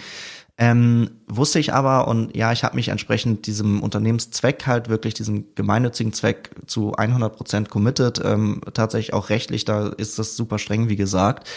Ähm, 0.61 1.11
wusste 1.25 1.57
ich 1.57 1.73
aber 1.73 2.09
und 2.09 2.35
ja, 2.35 2.51
ich 2.51 2.65
habe 2.65 2.75
mich 2.75 2.89
entsprechend 2.89 3.47
diesem 3.47 3.81
Unternehmenszweck 3.81 4.67
halt 4.67 4.89
wirklich, 4.89 5.13
diesem 5.13 5.45
gemeinnützigen 5.55 6.11
Zweck 6.11 6.49
zu 6.67 6.93
100 6.95 7.33
Prozent 7.33 7.69
committed. 7.69 8.21
Ähm, 8.25 8.59
tatsächlich 8.73 9.13
auch 9.13 9.29
rechtlich, 9.29 9.63
da 9.63 9.87
ist 9.87 10.19
das 10.19 10.35
super 10.35 10.59
streng, 10.59 10.89
wie 10.89 10.97
gesagt. 10.97 11.47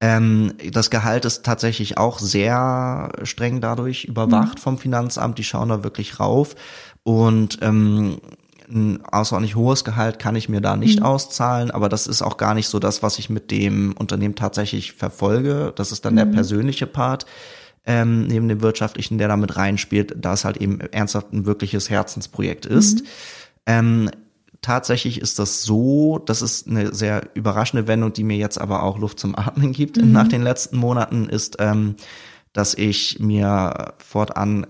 Ähm, 0.00 0.54
das 0.70 0.90
Gehalt 0.90 1.24
ist 1.24 1.44
tatsächlich 1.44 1.98
auch 1.98 2.20
sehr 2.20 3.10
streng 3.24 3.60
dadurch 3.60 4.04
überwacht 4.04 4.58
mhm. 4.58 4.62
vom 4.62 4.78
Finanzamt. 4.78 5.38
Die 5.38 5.44
schauen 5.44 5.70
da 5.70 5.82
wirklich 5.82 6.20
rauf. 6.20 6.54
Und 7.08 7.60
ähm, 7.62 8.18
ein 8.68 9.02
außerordentlich 9.02 9.56
hohes 9.56 9.82
Gehalt 9.82 10.18
kann 10.18 10.36
ich 10.36 10.50
mir 10.50 10.60
da 10.60 10.76
nicht 10.76 11.00
mhm. 11.00 11.06
auszahlen, 11.06 11.70
aber 11.70 11.88
das 11.88 12.06
ist 12.06 12.20
auch 12.20 12.36
gar 12.36 12.52
nicht 12.52 12.68
so 12.68 12.78
das, 12.78 13.02
was 13.02 13.18
ich 13.18 13.30
mit 13.30 13.50
dem 13.50 13.94
Unternehmen 13.94 14.34
tatsächlich 14.34 14.92
verfolge. 14.92 15.72
Das 15.74 15.90
ist 15.90 16.04
dann 16.04 16.12
mhm. 16.12 16.18
der 16.18 16.26
persönliche 16.26 16.86
Part 16.86 17.24
ähm, 17.86 18.26
neben 18.26 18.46
dem 18.46 18.60
wirtschaftlichen, 18.60 19.16
der 19.16 19.28
damit 19.28 19.56
reinspielt, 19.56 20.16
da 20.18 20.34
es 20.34 20.44
halt 20.44 20.58
eben 20.58 20.80
ernsthaft 20.80 21.32
ein 21.32 21.46
wirkliches 21.46 21.88
Herzensprojekt 21.88 22.66
ist. 22.66 23.00
Mhm. 23.00 23.06
Ähm, 23.64 24.10
tatsächlich 24.60 25.18
ist 25.18 25.38
das 25.38 25.62
so, 25.62 26.18
das 26.18 26.42
ist 26.42 26.68
eine 26.68 26.94
sehr 26.94 27.22
überraschende 27.32 27.86
Wendung, 27.86 28.12
die 28.12 28.24
mir 28.24 28.36
jetzt 28.36 28.60
aber 28.60 28.82
auch 28.82 28.98
Luft 28.98 29.18
zum 29.18 29.34
Atmen 29.34 29.72
gibt 29.72 29.96
mhm. 29.96 30.12
nach 30.12 30.28
den 30.28 30.42
letzten 30.42 30.76
Monaten, 30.76 31.30
ist, 31.30 31.56
ähm, 31.58 31.94
dass 32.52 32.74
ich 32.74 33.18
mir 33.18 33.94
fortan 33.96 34.66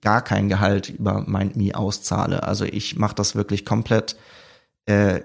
gar 0.00 0.22
kein 0.22 0.48
Gehalt 0.48 0.88
über 0.90 1.24
mein 1.26 1.52
Mi 1.54 1.74
auszahle. 1.74 2.42
Also 2.42 2.64
ich 2.64 2.96
mache 2.96 3.14
das 3.14 3.34
wirklich 3.34 3.64
komplett 3.64 4.16
äh, 4.86 5.20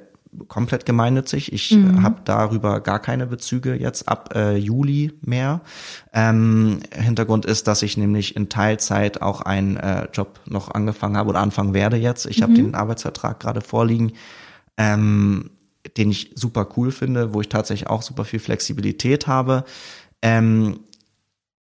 komplett 0.47 0.85
gemeinnützig. 0.85 1.53
Ich 1.53 1.71
mhm. 1.71 2.01
habe 2.03 2.21
darüber 2.25 2.79
gar 2.81 2.99
keine 2.99 3.27
Bezüge 3.27 3.75
jetzt 3.75 4.09
ab 4.09 4.33
äh, 4.35 4.55
Juli 4.55 5.13
mehr. 5.21 5.61
Ähm, 6.11 6.79
Hintergrund 6.93 7.45
ist, 7.45 7.67
dass 7.67 7.81
ich 7.83 7.97
nämlich 7.97 8.35
in 8.35 8.49
Teilzeit 8.49 9.21
auch 9.21 9.41
einen 9.41 9.77
äh, 9.77 10.07
Job 10.11 10.39
noch 10.45 10.71
angefangen 10.71 11.17
habe 11.17 11.29
oder 11.29 11.39
anfangen 11.39 11.73
werde 11.73 11.97
jetzt. 11.97 12.25
Ich 12.25 12.39
mhm. 12.39 12.43
habe 12.43 12.53
den 12.53 12.75
Arbeitsvertrag 12.75 13.39
gerade 13.39 13.61
vorliegen. 13.61 14.13
Ähm, 14.77 15.51
den 15.97 16.11
ich 16.11 16.31
super 16.35 16.67
cool 16.77 16.91
finde, 16.91 17.33
wo 17.33 17.41
ich 17.41 17.49
tatsächlich 17.49 17.89
auch 17.89 18.01
super 18.01 18.23
viel 18.23 18.39
Flexibilität 18.39 19.27
habe. 19.27 19.65
Ähm, 20.21 20.79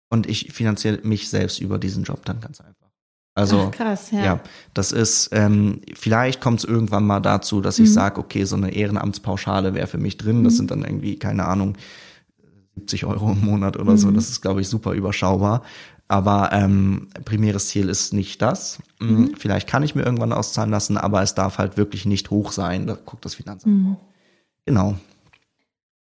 und 0.08 0.28
ich 0.28 0.52
finanziere 0.52 1.00
mich 1.02 1.28
selbst 1.28 1.60
über 1.60 1.78
diesen 1.78 2.04
Job 2.04 2.24
dann 2.24 2.40
ganz 2.40 2.60
einfach. 2.60 2.86
Also 3.34 3.66
Ach, 3.66 3.70
krass, 3.70 4.12
ja. 4.12 4.24
ja, 4.24 4.40
das 4.72 4.92
ist, 4.92 5.28
ähm, 5.32 5.82
vielleicht 5.94 6.40
kommt 6.40 6.60
es 6.60 6.64
irgendwann 6.64 7.04
mal 7.06 7.20
dazu, 7.20 7.60
dass 7.60 7.78
ich 7.78 7.90
mhm. 7.90 7.94
sage, 7.94 8.20
okay, 8.20 8.44
so 8.44 8.56
eine 8.56 8.72
Ehrenamtspauschale 8.72 9.74
wäre 9.74 9.86
für 9.86 9.98
mich 9.98 10.16
drin. 10.16 10.42
Das 10.42 10.54
mhm. 10.54 10.56
sind 10.56 10.70
dann 10.70 10.84
irgendwie, 10.84 11.18
keine 11.18 11.44
Ahnung, 11.44 11.76
70 12.76 13.04
Euro 13.04 13.32
im 13.32 13.44
Monat 13.44 13.76
oder 13.76 13.92
mhm. 13.92 13.98
so. 13.98 14.10
Das 14.10 14.30
ist, 14.30 14.40
glaube 14.40 14.62
ich, 14.62 14.68
super 14.68 14.92
überschaubar. 14.92 15.62
Aber 16.08 16.50
ähm, 16.52 17.08
primäres 17.24 17.68
Ziel 17.68 17.88
ist 17.88 18.14
nicht 18.14 18.40
das. 18.40 18.78
Mm, 19.00 19.04
mhm. 19.04 19.34
Vielleicht 19.36 19.68
kann 19.68 19.82
ich 19.82 19.94
mir 19.94 20.04
irgendwann 20.04 20.32
auszahlen 20.32 20.70
lassen, 20.70 20.96
aber 20.96 21.20
es 21.22 21.34
darf 21.34 21.58
halt 21.58 21.76
wirklich 21.76 22.06
nicht 22.06 22.30
hoch 22.30 22.52
sein. 22.52 22.86
Da 22.86 22.94
guckt 22.94 23.24
das 23.24 23.34
Finanzamt. 23.34 23.74
Mhm. 23.74 23.96
Genau. 24.64 24.96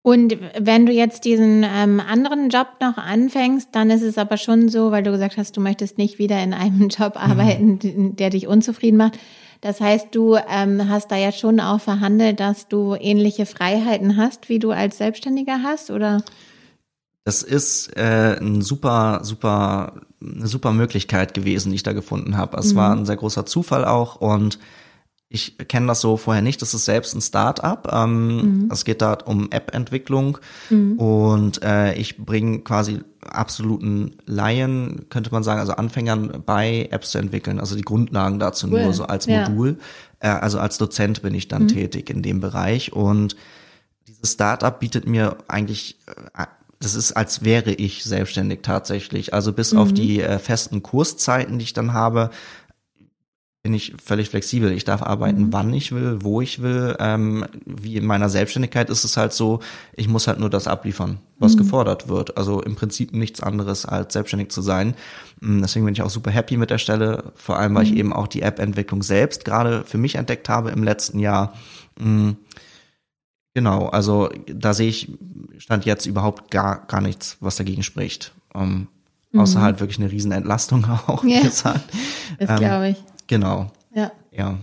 Und 0.06 0.36
wenn 0.58 0.84
du 0.84 0.92
jetzt 0.92 1.24
diesen 1.24 1.64
ähm, 1.64 1.98
anderen 1.98 2.50
Job 2.50 2.66
noch 2.78 2.98
anfängst, 2.98 3.70
dann 3.72 3.88
ist 3.88 4.02
es 4.02 4.18
aber 4.18 4.36
schon 4.36 4.68
so, 4.68 4.90
weil 4.90 5.02
du 5.02 5.10
gesagt 5.10 5.38
hast, 5.38 5.56
du 5.56 5.62
möchtest 5.62 5.96
nicht 5.96 6.18
wieder 6.18 6.42
in 6.42 6.52
einem 6.52 6.88
Job 6.90 7.14
mhm. 7.14 7.20
arbeiten, 7.22 7.78
mhm. 7.82 8.14
der 8.14 8.28
dich 8.28 8.46
unzufrieden 8.46 8.98
macht. 8.98 9.18
Das 9.62 9.80
heißt, 9.80 10.08
du 10.10 10.36
ähm, 10.36 10.90
hast 10.90 11.10
da 11.10 11.16
ja 11.16 11.32
schon 11.32 11.58
auch 11.58 11.80
verhandelt, 11.80 12.38
dass 12.38 12.68
du 12.68 12.94
ähnliche 13.00 13.46
Freiheiten 13.46 14.18
hast, 14.18 14.50
wie 14.50 14.58
du 14.58 14.72
als 14.72 14.98
Selbstständiger 14.98 15.62
hast, 15.62 15.90
oder? 15.90 16.22
Das 17.24 17.42
ist 17.42 17.96
äh, 17.96 18.36
ein 18.38 18.60
super, 18.60 19.20
super, 19.22 20.02
eine 20.20 20.48
super 20.48 20.74
Möglichkeit 20.74 21.32
gewesen, 21.32 21.70
die 21.70 21.76
ich 21.76 21.82
da 21.82 21.94
gefunden 21.94 22.36
habe. 22.36 22.58
Es 22.58 22.74
mhm. 22.74 22.76
war 22.76 22.94
ein 22.94 23.06
sehr 23.06 23.16
großer 23.16 23.46
Zufall 23.46 23.86
auch 23.86 24.16
und 24.16 24.58
ich 25.34 25.58
kenne 25.66 25.88
das 25.88 26.00
so 26.00 26.16
vorher 26.16 26.42
nicht. 26.42 26.62
Das 26.62 26.74
ist 26.74 26.84
selbst 26.84 27.12
ein 27.12 27.20
Start-up. 27.20 27.90
Ähm, 27.92 28.36
mhm. 28.36 28.68
Es 28.70 28.84
geht 28.84 29.02
da 29.02 29.18
um 29.24 29.50
App-Entwicklung 29.50 30.38
mhm. 30.70 30.96
und 30.96 31.62
äh, 31.64 31.94
ich 31.94 32.18
bringe 32.18 32.60
quasi 32.60 33.00
absoluten 33.20 34.12
Laien, 34.26 35.06
könnte 35.10 35.32
man 35.32 35.42
sagen, 35.42 35.58
also 35.58 35.72
Anfängern 35.72 36.44
bei 36.46 36.88
Apps 36.92 37.10
zu 37.10 37.18
entwickeln, 37.18 37.58
also 37.58 37.74
die 37.74 37.82
Grundlagen 37.82 38.38
dazu 38.38 38.68
cool. 38.68 38.84
nur 38.84 38.92
so 38.92 39.06
als 39.06 39.26
Modul. 39.26 39.78
Ja. 40.22 40.36
Äh, 40.36 40.40
also 40.40 40.60
als 40.60 40.78
Dozent 40.78 41.22
bin 41.22 41.34
ich 41.34 41.48
dann 41.48 41.64
mhm. 41.64 41.68
tätig 41.68 42.10
in 42.10 42.22
dem 42.22 42.38
Bereich 42.38 42.92
und 42.92 43.34
dieses 44.06 44.34
Startup 44.34 44.78
bietet 44.78 45.08
mir 45.08 45.38
eigentlich 45.48 45.98
äh, 46.06 46.44
das 46.80 46.94
ist, 46.94 47.12
als 47.12 47.42
wäre 47.42 47.72
ich 47.72 48.04
selbstständig 48.04 48.60
tatsächlich. 48.62 49.32
Also 49.32 49.52
bis 49.52 49.72
mhm. 49.72 49.78
auf 49.78 49.92
die 49.92 50.20
äh, 50.20 50.38
festen 50.38 50.82
Kurszeiten, 50.82 51.58
die 51.58 51.64
ich 51.64 51.72
dann 51.72 51.94
habe, 51.94 52.30
bin 53.64 53.72
ich 53.72 53.94
völlig 53.96 54.28
flexibel. 54.28 54.70
Ich 54.72 54.84
darf 54.84 55.02
arbeiten, 55.02 55.44
mhm. 55.44 55.52
wann 55.54 55.72
ich 55.72 55.90
will, 55.90 56.18
wo 56.20 56.42
ich 56.42 56.60
will. 56.60 56.96
Ähm, 57.00 57.46
wie 57.64 57.96
in 57.96 58.04
meiner 58.04 58.28
Selbstständigkeit 58.28 58.90
ist 58.90 59.04
es 59.04 59.16
halt 59.16 59.32
so, 59.32 59.60
ich 59.96 60.06
muss 60.06 60.26
halt 60.26 60.38
nur 60.38 60.50
das 60.50 60.68
abliefern, 60.68 61.18
was 61.38 61.54
mhm. 61.54 61.60
gefordert 61.60 62.06
wird. 62.06 62.36
Also 62.36 62.60
im 62.60 62.76
Prinzip 62.76 63.14
nichts 63.14 63.42
anderes 63.42 63.86
als 63.86 64.12
selbstständig 64.12 64.50
zu 64.50 64.60
sein. 64.60 64.94
Mm, 65.40 65.62
deswegen 65.62 65.86
bin 65.86 65.94
ich 65.94 66.02
auch 66.02 66.10
super 66.10 66.30
happy 66.30 66.58
mit 66.58 66.68
der 66.68 66.76
Stelle, 66.76 67.32
vor 67.36 67.58
allem 67.58 67.74
weil 67.74 67.86
mhm. 67.86 67.92
ich 67.92 67.98
eben 67.98 68.12
auch 68.12 68.26
die 68.26 68.42
App-Entwicklung 68.42 69.02
selbst 69.02 69.46
gerade 69.46 69.82
für 69.84 69.96
mich 69.96 70.16
entdeckt 70.16 70.50
habe 70.50 70.70
im 70.70 70.84
letzten 70.84 71.18
Jahr. 71.18 71.54
Mm, 71.98 72.32
genau, 73.54 73.86
also 73.86 74.28
da 74.46 74.74
sehe 74.74 74.90
ich, 74.90 75.10
stand 75.56 75.86
jetzt 75.86 76.04
überhaupt 76.04 76.50
gar, 76.50 76.84
gar 76.86 77.00
nichts, 77.00 77.38
was 77.40 77.56
dagegen 77.56 77.82
spricht. 77.82 78.34
Ähm, 78.54 78.88
außer 79.34 79.60
mhm. 79.60 79.62
halt 79.62 79.80
wirklich 79.80 79.98
eine 79.98 80.12
riesen 80.12 80.32
Entlastung 80.32 80.84
auch, 81.06 81.24
ja. 81.24 81.40
gesagt. 81.40 81.80
Das 82.38 82.50
ähm, 82.50 82.56
glaube 82.56 82.88
ich. 82.90 83.13
Genau. 83.26 83.66
Ja. 83.94 84.12
Ja. 84.32 84.58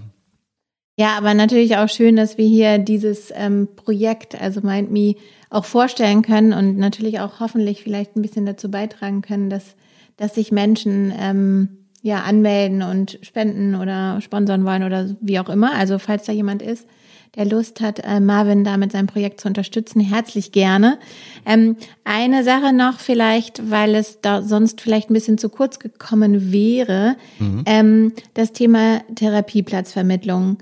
Ja, 0.98 1.18
aber 1.18 1.34
natürlich 1.34 1.78
auch 1.78 1.90
schön, 1.90 2.16
dass 2.16 2.38
wir 2.38 2.46
hier 2.46 2.78
dieses 2.78 3.32
ähm, 3.34 3.70
Projekt, 3.76 4.40
also 4.40 4.62
MindMe, 4.62 5.16
auch 5.50 5.66
vorstellen 5.66 6.22
können 6.22 6.54
und 6.54 6.78
natürlich 6.78 7.20
auch 7.20 7.40
hoffentlich 7.40 7.82
vielleicht 7.82 8.16
ein 8.16 8.22
bisschen 8.22 8.46
dazu 8.46 8.70
beitragen 8.70 9.22
können, 9.22 9.50
dass, 9.50 9.76
dass 10.18 10.36
sich 10.36 10.52
Menschen 10.52 11.14
ähm, 11.18 11.88
ja 12.02 12.22
anmelden 12.22 12.84
und 12.84 13.20
spenden 13.22 13.76
oder 13.76 14.22
sponsern 14.22 14.66
wollen 14.66 14.84
oder 14.84 15.16
wie 15.22 15.40
auch 15.40 15.50
immer. 15.50 15.74
Also 15.74 15.98
falls 15.98 16.26
da 16.26 16.34
jemand 16.34 16.62
ist, 16.62 16.88
der 17.36 17.46
Lust 17.46 17.80
hat, 17.80 18.00
äh, 18.00 18.20
Marvin 18.20 18.64
da 18.64 18.76
mit 18.78 18.92
seinem 18.92 19.08
Projekt 19.08 19.40
zu 19.40 19.48
unterstützen, 19.48 20.02
herzlich 20.02 20.52
gerne. 20.52 21.00
Ähm, 21.46 21.78
eine 22.04 22.44
Sache 22.44 22.74
noch 22.74 23.00
vielleicht, 23.00 23.72
weil 23.72 23.96
es 23.96 24.20
da 24.22 24.42
sonst 24.42 24.82
vielleicht 24.82 25.10
ein 25.10 25.14
bisschen 25.14 25.38
zu 25.38 25.50
kurz 25.50 25.80
gekommen 25.80 26.52
wäre, 26.52 27.16
mhm. 27.40 27.64
ähm, 27.66 28.14
das 28.34 28.52
Thema 28.52 29.00
Therapieplatzvermittlung. 29.16 30.58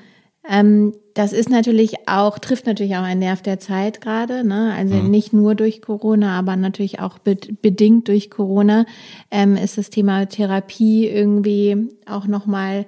Ähm, 0.48 0.94
das 1.16 1.34
ist 1.34 1.50
natürlich 1.50 2.08
auch, 2.08 2.40
trifft 2.40 2.66
natürlich 2.66 2.96
auch 2.96 3.04
einen 3.04 3.20
Nerv 3.20 3.42
der 3.42 3.60
Zeit 3.60 4.00
gerade, 4.00 4.48
ne? 4.48 4.74
Also 4.78 4.96
mhm. 4.96 5.10
nicht 5.10 5.34
nur 5.34 5.54
durch 5.54 5.82
Corona, 5.82 6.38
aber 6.38 6.56
natürlich 6.56 7.00
auch 7.00 7.18
be 7.18 7.36
bedingt 7.62 8.08
durch 8.08 8.30
Corona 8.30 8.86
ähm, 9.32 9.58
ist 9.58 9.78
das 9.78 9.90
Thema 9.90 10.28
Therapie 10.28 11.08
irgendwie 11.08 11.90
auch 12.06 12.26
nochmal 12.26 12.86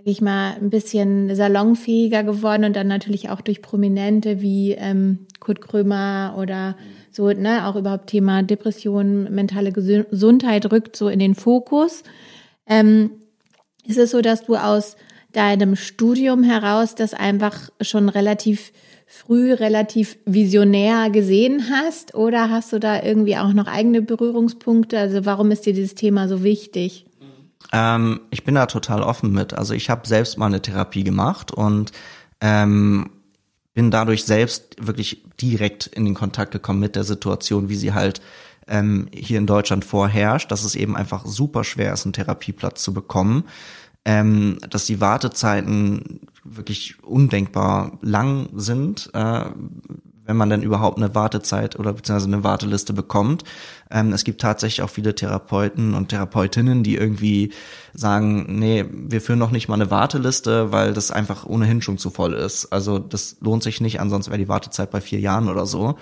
sage 0.00 0.10
ich 0.12 0.22
mal, 0.22 0.54
ein 0.54 0.70
bisschen 0.70 1.34
salonfähiger 1.34 2.22
geworden 2.22 2.64
und 2.64 2.74
dann 2.74 2.88
natürlich 2.88 3.28
auch 3.28 3.42
durch 3.42 3.60
Prominente 3.60 4.40
wie 4.40 4.72
ähm, 4.72 5.26
Kurt 5.40 5.60
Krömer 5.60 6.36
oder 6.38 6.74
so, 7.10 7.28
ne, 7.28 7.66
auch 7.66 7.76
überhaupt 7.76 8.06
Thema 8.06 8.42
Depression, 8.42 9.24
mentale 9.24 9.72
Gesundheit 9.72 10.72
rückt 10.72 10.96
so 10.96 11.08
in 11.10 11.18
den 11.18 11.34
Fokus. 11.34 12.02
Ähm, 12.66 13.10
ist 13.86 13.98
es 13.98 14.12
so, 14.12 14.22
dass 14.22 14.44
du 14.44 14.56
aus 14.56 14.96
deinem 15.32 15.76
Studium 15.76 16.44
heraus 16.44 16.94
das 16.94 17.12
einfach 17.12 17.68
schon 17.82 18.08
relativ 18.08 18.72
früh 19.06 19.52
relativ 19.52 20.16
visionär 20.24 21.10
gesehen 21.10 21.68
hast 21.68 22.14
oder 22.14 22.48
hast 22.48 22.72
du 22.72 22.78
da 22.78 23.02
irgendwie 23.02 23.36
auch 23.36 23.52
noch 23.52 23.66
eigene 23.66 24.00
Berührungspunkte? 24.00 24.98
Also 24.98 25.26
warum 25.26 25.50
ist 25.50 25.66
dir 25.66 25.74
dieses 25.74 25.94
Thema 25.94 26.26
so 26.26 26.42
wichtig? 26.42 27.04
Ähm, 27.72 28.20
ich 28.30 28.44
bin 28.44 28.54
da 28.54 28.66
total 28.66 29.02
offen 29.02 29.32
mit. 29.32 29.54
Also 29.54 29.74
ich 29.74 29.90
habe 29.90 30.06
selbst 30.06 30.38
mal 30.38 30.46
eine 30.46 30.62
Therapie 30.62 31.04
gemacht 31.04 31.52
und 31.52 31.92
ähm, 32.40 33.10
bin 33.74 33.90
dadurch 33.90 34.24
selbst 34.24 34.76
wirklich 34.80 35.24
direkt 35.40 35.86
in 35.86 36.04
den 36.04 36.14
Kontakt 36.14 36.52
gekommen 36.52 36.80
mit 36.80 36.96
der 36.96 37.04
Situation, 37.04 37.68
wie 37.68 37.76
sie 37.76 37.92
halt 37.92 38.20
ähm, 38.66 39.08
hier 39.12 39.38
in 39.38 39.46
Deutschland 39.46 39.84
vorherrscht, 39.84 40.50
dass 40.50 40.64
es 40.64 40.74
eben 40.74 40.96
einfach 40.96 41.26
super 41.26 41.64
schwer 41.64 41.92
ist, 41.92 42.06
einen 42.06 42.12
Therapieplatz 42.12 42.82
zu 42.82 42.92
bekommen, 42.92 43.44
ähm, 44.04 44.58
dass 44.68 44.86
die 44.86 45.00
Wartezeiten 45.00 46.20
wirklich 46.44 47.02
undenkbar 47.02 47.98
lang 48.00 48.48
sind, 48.54 49.10
äh, 49.14 49.44
wenn 50.30 50.36
man 50.36 50.48
denn 50.48 50.62
überhaupt 50.62 50.96
eine 50.96 51.12
Wartezeit 51.16 51.76
oder 51.76 51.92
beziehungsweise 51.92 52.32
eine 52.32 52.44
Warteliste 52.44 52.92
bekommt. 52.92 53.42
Ähm, 53.90 54.12
es 54.12 54.22
gibt 54.22 54.40
tatsächlich 54.40 54.82
auch 54.82 54.90
viele 54.90 55.12
Therapeuten 55.12 55.94
und 55.94 56.10
Therapeutinnen, 56.10 56.84
die 56.84 56.94
irgendwie 56.94 57.52
sagen, 57.94 58.46
nee, 58.48 58.84
wir 58.88 59.20
führen 59.20 59.40
noch 59.40 59.50
nicht 59.50 59.66
mal 59.66 59.74
eine 59.74 59.90
Warteliste, 59.90 60.70
weil 60.70 60.92
das 60.92 61.10
einfach 61.10 61.44
ohnehin 61.44 61.82
schon 61.82 61.98
zu 61.98 62.10
voll 62.10 62.34
ist. 62.34 62.66
Also 62.66 63.00
das 63.00 63.38
lohnt 63.40 63.64
sich 63.64 63.80
nicht, 63.80 63.98
ansonsten 63.98 64.30
wäre 64.30 64.38
die 64.38 64.48
Wartezeit 64.48 64.92
bei 64.92 65.00
vier 65.00 65.18
Jahren 65.18 65.48
oder 65.48 65.66
so 65.66 65.96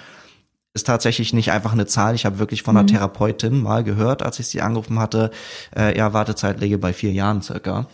ist 0.74 0.86
tatsächlich 0.86 1.32
nicht 1.32 1.50
einfach 1.50 1.72
eine 1.72 1.86
Zahl. 1.86 2.14
Ich 2.14 2.26
habe 2.26 2.38
wirklich 2.38 2.62
von 2.62 2.76
einer 2.76 2.84
mhm. 2.84 2.88
Therapeutin 2.88 3.62
mal 3.62 3.82
gehört, 3.82 4.22
als 4.22 4.38
ich 4.38 4.48
sie 4.48 4.60
angerufen 4.60 4.98
hatte, 4.98 5.30
äh, 5.74 5.96
ja, 5.96 6.12
Wartezeit 6.12 6.60
liege 6.60 6.78
bei 6.78 6.92
vier 6.92 7.10
Jahren 7.10 7.42
circa. 7.42 7.86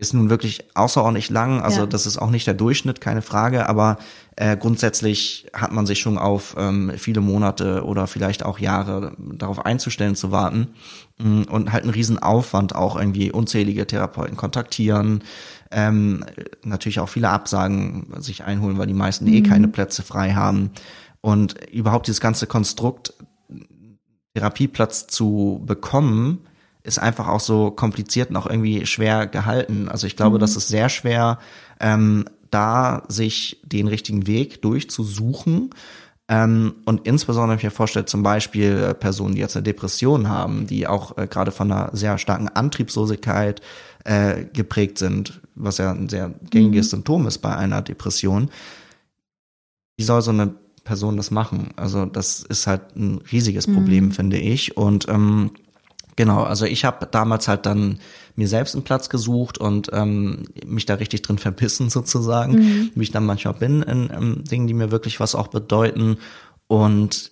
Ist 0.00 0.14
nun 0.14 0.30
wirklich 0.30 0.64
außerordentlich 0.76 1.28
lang, 1.28 1.60
also 1.60 1.80
ja. 1.80 1.86
das 1.86 2.06
ist 2.06 2.18
auch 2.18 2.30
nicht 2.30 2.46
der 2.46 2.54
Durchschnitt, 2.54 3.00
keine 3.00 3.20
Frage, 3.20 3.68
aber 3.68 3.98
äh, 4.36 4.56
grundsätzlich 4.56 5.48
hat 5.52 5.72
man 5.72 5.86
sich 5.86 5.98
schon 5.98 6.18
auf 6.18 6.54
ähm, 6.56 6.92
viele 6.96 7.20
Monate 7.20 7.84
oder 7.84 8.06
vielleicht 8.06 8.44
auch 8.44 8.60
Jahre 8.60 9.16
darauf 9.18 9.66
einzustellen 9.66 10.14
zu 10.14 10.30
warten 10.30 10.68
mm, 11.18 11.42
und 11.50 11.72
halt 11.72 11.82
einen 11.82 11.92
riesen 11.92 12.20
Aufwand 12.20 12.76
auch 12.76 12.94
irgendwie 12.94 13.32
unzählige 13.32 13.88
Therapeuten 13.88 14.36
kontaktieren, 14.36 15.24
ähm, 15.72 16.24
natürlich 16.62 17.00
auch 17.00 17.08
viele 17.08 17.30
Absagen 17.30 18.06
sich 18.18 18.44
einholen, 18.44 18.78
weil 18.78 18.86
die 18.86 18.94
meisten 18.94 19.26
eh 19.26 19.30
mhm. 19.30 19.36
eh 19.36 19.42
keine 19.42 19.68
Plätze 19.68 20.02
frei 20.02 20.34
haben. 20.34 20.70
Und 21.20 21.56
überhaupt 21.72 22.06
dieses 22.06 22.20
ganze 22.20 22.46
Konstrukt, 22.46 23.14
Therapieplatz 24.34 25.08
zu 25.08 25.60
bekommen, 25.66 26.46
ist 26.82 26.98
einfach 26.98 27.28
auch 27.28 27.40
so 27.40 27.70
kompliziert 27.70 28.30
und 28.30 28.36
auch 28.36 28.46
irgendwie 28.46 28.86
schwer 28.86 29.26
gehalten. 29.26 29.88
Also 29.88 30.06
ich 30.06 30.16
glaube, 30.16 30.36
mhm. 30.36 30.40
das 30.40 30.56
ist 30.56 30.68
sehr 30.68 30.88
schwer, 30.88 31.38
ähm, 31.80 32.24
da 32.50 33.02
sich 33.08 33.60
den 33.64 33.88
richtigen 33.88 34.26
Weg 34.26 34.62
durchzusuchen. 34.62 35.70
Ähm, 36.28 36.74
und 36.84 37.06
insbesondere, 37.06 37.50
wenn 37.50 37.58
ich 37.58 37.64
mir 37.64 37.70
vorstelle, 37.70 38.06
zum 38.06 38.22
Beispiel 38.22 38.90
äh, 38.90 38.94
Personen, 38.94 39.34
die 39.34 39.40
jetzt 39.40 39.56
eine 39.56 39.64
Depression 39.64 40.28
haben, 40.28 40.66
die 40.66 40.86
auch 40.86 41.16
äh, 41.16 41.26
gerade 41.26 41.50
von 41.50 41.72
einer 41.72 41.90
sehr 41.94 42.18
starken 42.18 42.48
Antriebslosigkeit 42.48 43.60
äh, 44.04 44.44
geprägt 44.52 44.98
sind, 44.98 45.40
was 45.54 45.78
ja 45.78 45.90
ein 45.90 46.08
sehr 46.08 46.34
gängiges 46.50 46.86
mhm. 46.86 46.90
Symptom 46.90 47.26
ist 47.26 47.38
bei 47.38 47.56
einer 47.56 47.82
Depression. 47.82 48.50
Wie 49.96 50.04
soll 50.04 50.22
so 50.22 50.30
eine 50.30 50.54
Personen 50.88 51.18
das 51.18 51.30
machen. 51.30 51.68
Also 51.76 52.06
das 52.06 52.40
ist 52.40 52.66
halt 52.66 52.96
ein 52.96 53.20
riesiges 53.30 53.66
Problem, 53.66 54.06
mhm. 54.06 54.12
finde 54.12 54.38
ich. 54.38 54.78
Und 54.78 55.06
ähm, 55.10 55.50
genau, 56.18 56.42
also 56.42 56.66
ich 56.66 56.84
habe 56.84 57.06
damals 57.06 57.46
halt 57.46 57.64
dann 57.64 58.00
mir 58.34 58.48
selbst 58.48 58.74
einen 58.74 58.82
Platz 58.82 59.08
gesucht 59.08 59.56
und 59.56 59.88
ähm, 59.92 60.42
mich 60.66 60.84
da 60.84 60.94
richtig 60.94 61.22
drin 61.22 61.38
verbissen 61.38 61.88
sozusagen, 61.90 62.54
mhm. 62.54 62.90
wie 62.94 63.04
ich 63.04 63.12
dann 63.12 63.24
manchmal 63.24 63.54
bin 63.54 63.82
in 63.82 64.10
ähm, 64.12 64.44
Dingen, 64.44 64.66
die 64.66 64.74
mir 64.74 64.90
wirklich 64.90 65.20
was 65.20 65.34
auch 65.34 65.46
bedeuten. 65.46 66.18
Und 66.66 67.30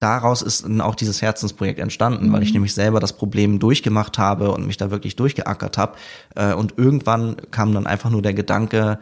daraus 0.00 0.40
ist 0.40 0.64
dann 0.64 0.80
auch 0.80 0.94
dieses 0.94 1.20
Herzensprojekt 1.20 1.78
entstanden, 1.78 2.28
mhm. 2.28 2.32
weil 2.32 2.42
ich 2.42 2.48
mhm. 2.48 2.54
nämlich 2.54 2.74
selber 2.74 3.00
das 3.00 3.12
Problem 3.12 3.58
durchgemacht 3.58 4.18
habe 4.18 4.50
und 4.50 4.66
mich 4.66 4.78
da 4.78 4.90
wirklich 4.90 5.14
durchgeackert 5.14 5.76
habe. 5.76 5.96
Äh, 6.34 6.54
und 6.54 6.78
irgendwann 6.78 7.36
kam 7.50 7.74
dann 7.74 7.86
einfach 7.86 8.08
nur 8.08 8.22
der 8.22 8.34
Gedanke, 8.34 8.98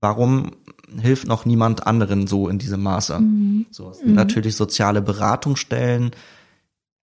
warum 0.00 0.52
hilft 0.98 1.28
noch 1.28 1.44
niemand 1.44 1.86
anderen 1.86 2.26
so 2.26 2.48
in 2.48 2.58
diesem 2.58 2.82
Maße. 2.82 3.20
Mhm. 3.20 3.66
So, 3.70 3.90
es 3.90 4.02
mhm. 4.02 4.14
natürlich 4.14 4.56
soziale 4.56 5.02
Beratungsstellen, 5.02 6.12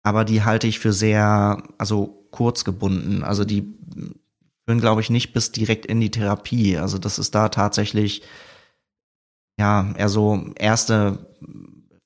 aber 0.03 0.25
die 0.25 0.43
halte 0.43 0.67
ich 0.67 0.79
für 0.79 0.93
sehr, 0.93 1.63
also 1.77 2.27
kurz 2.31 2.63
gebunden. 2.63 3.23
Also 3.23 3.45
die 3.45 3.73
führen, 4.65 4.79
glaube 4.79 5.01
ich, 5.01 5.09
nicht 5.09 5.33
bis 5.33 5.51
direkt 5.51 5.85
in 5.85 5.99
die 5.99 6.11
Therapie. 6.11 6.77
Also 6.77 6.97
das 6.97 7.19
ist 7.19 7.35
da 7.35 7.49
tatsächlich 7.49 8.23
ja 9.59 9.93
eher 9.95 10.09
so 10.09 10.51
erste 10.55 11.19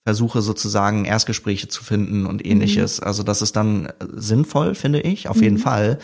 versuche 0.05 0.43
sozusagen 0.43 1.05
Erstgespräche 1.05 1.67
zu 1.67 1.84
finden 1.84 2.27
und 2.27 2.45
ähnliches. 2.45 3.01
Mhm. 3.01 3.08
Also 3.08 3.23
das 3.23 3.41
ist 3.41 3.55
dann 3.55 3.91
sinnvoll, 3.99 4.75
finde 4.75 5.01
ich, 5.01 5.29
auf 5.29 5.38
mhm. 5.38 5.43
jeden 5.43 5.58
Fall, 5.58 5.97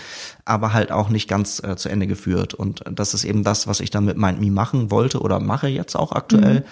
aber 0.44 0.74
halt 0.74 0.92
auch 0.92 1.10
nicht 1.10 1.30
ganz 1.30 1.62
äh, 1.64 1.76
zu 1.76 1.88
Ende 1.88 2.08
geführt. 2.08 2.56
Und 2.56 2.82
das 2.92 3.14
ist 3.14 3.26
eben 3.26 3.44
das, 3.44 3.68
was 3.68 3.80
ich 3.80 3.92
dann 3.92 4.06
mit 4.06 4.18
MindMe 4.18 4.50
machen 4.50 4.90
wollte 4.90 5.20
oder 5.20 5.40
mache 5.40 5.68
jetzt 5.68 5.96
auch 5.96 6.14
aktuell. 6.14 6.62
Mhm. 6.62 6.66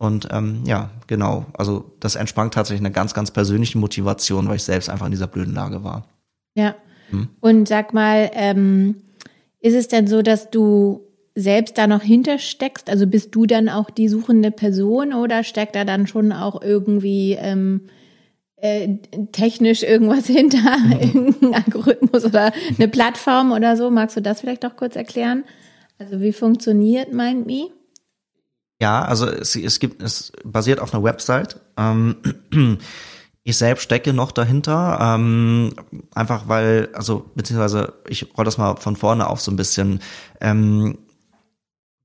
Und 0.00 0.28
ähm, 0.32 0.62
ja, 0.64 0.88
genau. 1.08 1.44
Also 1.52 1.92
das 2.00 2.16
entsprang 2.16 2.50
tatsächlich 2.50 2.80
eine 2.80 2.90
ganz, 2.90 3.12
ganz 3.12 3.30
persönliche 3.30 3.76
Motivation, 3.76 4.48
weil 4.48 4.56
ich 4.56 4.62
selbst 4.62 4.88
einfach 4.88 5.04
in 5.04 5.12
dieser 5.12 5.26
blöden 5.26 5.52
Lage 5.52 5.84
war. 5.84 6.06
Ja. 6.54 6.74
Hm? 7.10 7.28
Und 7.40 7.68
sag 7.68 7.92
mal, 7.92 8.30
ähm, 8.32 8.94
ist 9.60 9.74
es 9.74 9.88
denn 9.88 10.06
so, 10.06 10.22
dass 10.22 10.50
du 10.50 11.02
selbst 11.34 11.76
da 11.76 11.86
noch 11.86 12.00
hintersteckst? 12.00 12.88
Also 12.88 13.06
bist 13.06 13.34
du 13.34 13.44
dann 13.44 13.68
auch 13.68 13.90
die 13.90 14.08
suchende 14.08 14.50
Person 14.50 15.12
oder 15.12 15.44
steckt 15.44 15.76
da 15.76 15.84
dann 15.84 16.06
schon 16.06 16.32
auch 16.32 16.62
irgendwie 16.62 17.36
ähm, 17.38 17.82
äh, 18.56 18.96
technisch 19.32 19.82
irgendwas 19.82 20.26
hinter, 20.28 20.78
irgendein 20.98 21.62
Algorithmus 21.62 22.24
oder 22.24 22.54
eine 22.74 22.88
Plattform 22.88 23.52
oder 23.52 23.76
so? 23.76 23.90
Magst 23.90 24.16
du 24.16 24.22
das 24.22 24.40
vielleicht 24.40 24.64
auch 24.64 24.76
kurz 24.76 24.96
erklären? 24.96 25.44
Also 25.98 26.22
wie 26.22 26.32
funktioniert 26.32 27.12
MindMe? 27.12 27.68
Ja, 28.80 29.02
also 29.02 29.26
es, 29.26 29.54
es 29.56 29.78
gibt, 29.78 30.02
es 30.02 30.32
basiert 30.42 30.80
auf 30.80 30.94
einer 30.94 31.04
Website. 31.04 31.60
Ähm, 31.76 32.16
ich 33.42 33.56
selbst 33.56 33.82
stecke 33.82 34.12
noch 34.12 34.32
dahinter, 34.32 34.98
ähm, 35.00 35.74
einfach 36.14 36.48
weil, 36.48 36.88
also 36.94 37.30
beziehungsweise 37.34 37.94
ich 38.08 38.26
roll 38.36 38.44
das 38.44 38.58
mal 38.58 38.76
von 38.76 38.96
vorne 38.96 39.28
auf 39.28 39.40
so 39.40 39.50
ein 39.50 39.56
bisschen. 39.56 40.00
Ähm, 40.40 40.98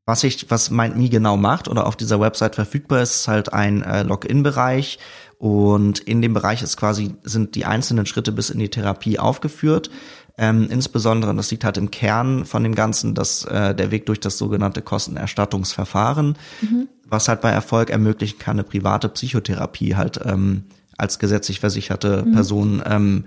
was 0.07 0.23
ich, 0.23 0.51
was 0.51 0.69
MindMe 0.69 1.09
genau 1.09 1.35
macht 1.35 1.67
oder 1.67 1.87
auf 1.87 1.95
dieser 1.95 2.19
Website 2.19 2.53
verfügbar 2.53 3.01
ist, 3.01 3.15
ist 3.15 3.27
halt 3.27 3.53
ein 3.53 3.81
äh, 3.81 4.03
Login-Bereich 4.03 4.99
und 5.39 5.99
in 5.99 6.21
dem 6.21 6.33
Bereich 6.35 6.61
ist 6.61 6.77
quasi 6.77 7.15
sind 7.23 7.55
die 7.55 7.65
einzelnen 7.65 8.05
Schritte 8.05 8.31
bis 8.31 8.51
in 8.51 8.59
die 8.59 8.69
Therapie 8.69 9.17
aufgeführt. 9.17 9.89
Ähm, 10.37 10.67
insbesondere, 10.69 11.33
das 11.33 11.49
liegt 11.51 11.63
halt 11.63 11.77
im 11.77 11.91
Kern 11.91 12.45
von 12.45 12.63
dem 12.63 12.75
Ganzen, 12.75 13.15
dass 13.15 13.45
äh, 13.45 13.73
der 13.73 13.91
Weg 13.91 14.05
durch 14.05 14.19
das 14.19 14.37
sogenannte 14.37 14.81
Kostenerstattungsverfahren, 14.81 16.37
mhm. 16.61 16.89
was 17.07 17.29
halt 17.29 17.41
bei 17.41 17.51
Erfolg 17.51 17.89
ermöglichen 17.89 18.37
kann, 18.37 18.57
eine 18.57 18.65
private 18.65 19.07
Psychotherapie 19.07 19.95
halt 19.95 20.19
ähm, 20.25 20.63
als 20.97 21.19
gesetzlich 21.19 21.61
versicherte 21.61 22.23
mhm. 22.25 22.33
Person 22.33 22.83
ähm, 22.85 23.25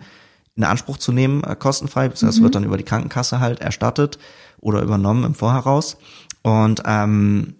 in 0.54 0.64
Anspruch 0.64 0.98
zu 0.98 1.12
nehmen, 1.12 1.44
äh, 1.44 1.56
kostenfrei, 1.56 2.08
das 2.08 2.22
mhm. 2.22 2.42
wird 2.42 2.54
dann 2.56 2.64
über 2.64 2.76
die 2.76 2.84
Krankenkasse 2.84 3.40
halt 3.40 3.60
erstattet 3.60 4.18
oder 4.60 4.82
übernommen 4.82 5.24
im 5.24 5.34
Vorheraus. 5.34 5.96
Und 6.42 6.82
ähm, 6.84 7.54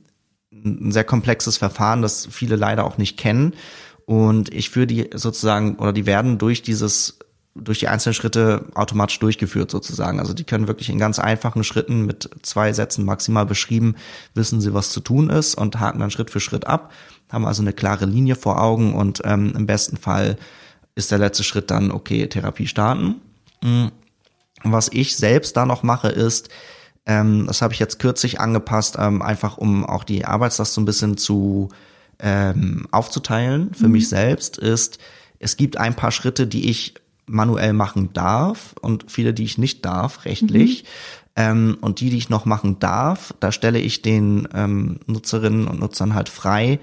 ein 0.53 0.93
sehr 0.93 1.05
komplexes 1.05 1.57
Verfahren, 1.57 2.03
das 2.03 2.29
viele 2.31 2.57
leider 2.57 2.85
auch 2.85 2.99
nicht 2.99 3.17
kennen. 3.17 3.55
Und 4.05 4.53
ich 4.53 4.71
führe 4.71 4.87
die 4.87 5.11
sozusagen, 5.15 5.77
oder 5.77 5.93
die 5.93 6.07
werden 6.07 6.39
durch 6.39 6.63
dieses, 6.63 7.19
durch 7.55 7.81
die 7.81 7.89
einzelnen 7.89 8.15
Schritte 8.15 8.67
automatisch 8.75 9.19
durchgeführt 9.19 9.71
sozusagen. 9.71 10.21
Also 10.21 10.33
die 10.33 10.45
können 10.45 10.69
wirklich 10.69 10.91
in 10.91 10.99
ganz 10.99 11.19
einfachen 11.19 11.65
Schritten 11.65 12.07
mit 12.07 12.31
zwei 12.43 12.73
Sätzen 12.73 13.05
maximal 13.05 13.47
beschrieben, 13.47 13.97
wissen 14.35 14.61
sie, 14.61 14.75
was 14.75 14.91
zu 14.91 15.01
tun 15.01 15.31
ist 15.31 15.55
und 15.55 15.81
haken 15.81 15.99
dann 15.99 16.11
Schritt 16.11 16.31
für 16.31 16.41
Schritt 16.41 16.67
ab, 16.67 16.93
haben 17.31 17.47
also 17.47 17.63
eine 17.63 17.73
klare 17.73 18.07
Linie 18.07 18.37
vor 18.37 18.61
Augen 18.63 18.95
und 18.95 19.23
ähm, 19.25 19.53
im 19.57 19.67
besten 19.67 19.97
Fall 19.97 20.37
ist 20.95 21.11
der 21.11 21.19
letzte 21.19 21.45
Schritt 21.45 21.71
dann, 21.71 21.91
okay, 21.91 22.27
Therapie 22.27 22.67
starten. 22.67 23.17
Mm. 23.61 23.89
was 24.63 24.89
ich 24.93 25.17
selbst 25.17 25.57
da 25.57 25.67
noch 25.67 25.83
mache, 25.83 26.09
ist, 26.09 26.49
ähm, 27.07 27.47
das 27.49 27.61
habe 27.61 27.73
ich 27.73 27.81
jetzt 27.81 27.99
kürzlich 27.99 28.39
angepasst, 28.39 28.97
ähm, 28.99 29.21
einfach 29.21 29.59
um 29.59 29.85
auch 29.85 30.05
die 30.05 30.25
Arbeitslast 30.25 30.75
so 30.75 30.81
ein 30.81 30.85
bisschen 30.85 31.17
zu 31.17 31.71
ähm, 32.21 32.87
aufzuteilen 32.91 33.75
für 33.75 33.87
mhm. 33.87 33.93
mich 33.93 34.09
selbst, 34.09 34.59
ist, 34.59 34.99
es 35.41 35.57
gibt 35.57 35.77
ein 35.77 35.95
paar 35.95 36.11
Schritte, 36.13 36.47
die 36.47 36.69
ich 36.69 36.95
manuell 37.29 37.73
machen 37.73 38.12
darf 38.12 38.75
und 38.81 39.11
viele, 39.11 39.35
die 39.35 39.45
ich 39.45 39.59
nicht 39.59 39.85
darf, 39.85 40.25
rechtlich. 40.25 40.83
Mhm. 40.83 40.88
Ähm, 41.37 41.79
und 41.81 42.01
die, 42.01 42.11
die 42.11 42.19
ich 42.19 42.31
noch 42.31 42.47
machen 42.47 42.79
darf, 42.81 43.33
da 43.38 43.53
stelle 43.53 43.79
ich 43.79 44.03
den 44.03 44.49
ähm, 44.53 44.99
Nutzerinnen 45.07 45.69
und 45.69 45.79
Nutzern 45.79 46.14
halt 46.14 46.29
frei, 46.29 46.81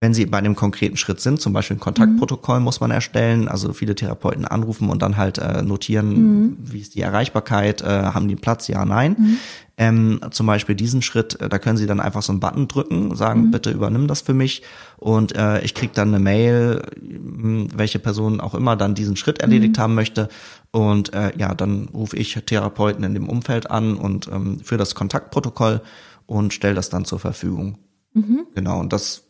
wenn 0.00 0.14
Sie 0.14 0.24
bei 0.24 0.40
dem 0.40 0.56
konkreten 0.56 0.96
Schritt 0.96 1.20
sind, 1.20 1.42
zum 1.42 1.52
Beispiel 1.52 1.76
ein 1.76 1.80
Kontaktprotokoll 1.80 2.58
mhm. 2.58 2.64
muss 2.64 2.80
man 2.80 2.90
erstellen, 2.90 3.48
also 3.48 3.74
viele 3.74 3.94
Therapeuten 3.94 4.46
anrufen 4.46 4.88
und 4.88 5.02
dann 5.02 5.18
halt 5.18 5.36
äh, 5.36 5.62
notieren, 5.62 6.08
mhm. 6.12 6.56
wie 6.58 6.80
ist 6.80 6.94
die 6.94 7.02
Erreichbarkeit, 7.02 7.82
äh, 7.82 7.84
haben 7.86 8.26
die 8.26 8.36
Platz, 8.36 8.66
ja, 8.68 8.86
nein. 8.86 9.16
Mhm. 9.18 9.36
Ähm, 9.76 10.20
zum 10.30 10.46
Beispiel 10.46 10.74
diesen 10.74 11.02
Schritt, 11.02 11.38
äh, 11.42 11.50
da 11.50 11.58
können 11.58 11.76
Sie 11.76 11.86
dann 11.86 12.00
einfach 12.00 12.22
so 12.22 12.32
einen 12.32 12.40
Button 12.40 12.66
drücken, 12.66 13.14
sagen, 13.14 13.46
mhm. 13.46 13.50
bitte 13.50 13.70
übernimm 13.70 14.08
das 14.08 14.22
für 14.22 14.32
mich 14.32 14.62
und 14.96 15.36
äh, 15.36 15.60
ich 15.60 15.74
krieg 15.74 15.92
dann 15.92 16.08
eine 16.08 16.18
Mail, 16.18 16.82
welche 16.96 17.98
Person 17.98 18.40
auch 18.40 18.54
immer 18.54 18.76
dann 18.76 18.94
diesen 18.94 19.16
Schritt 19.16 19.40
erledigt 19.40 19.76
mhm. 19.76 19.82
haben 19.82 19.94
möchte 19.94 20.28
und 20.70 21.12
äh, 21.12 21.32
ja, 21.36 21.54
dann 21.54 21.90
rufe 21.92 22.16
ich 22.16 22.34
Therapeuten 22.34 23.04
in 23.04 23.12
dem 23.12 23.28
Umfeld 23.28 23.70
an 23.70 23.96
und 23.96 24.28
ähm, 24.28 24.60
für 24.60 24.78
das 24.78 24.94
Kontaktprotokoll 24.94 25.82
und 26.24 26.54
stelle 26.54 26.74
das 26.74 26.88
dann 26.88 27.04
zur 27.04 27.18
Verfügung. 27.18 27.76
Mhm. 28.14 28.46
Genau, 28.54 28.80
und 28.80 28.92
das 28.94 29.29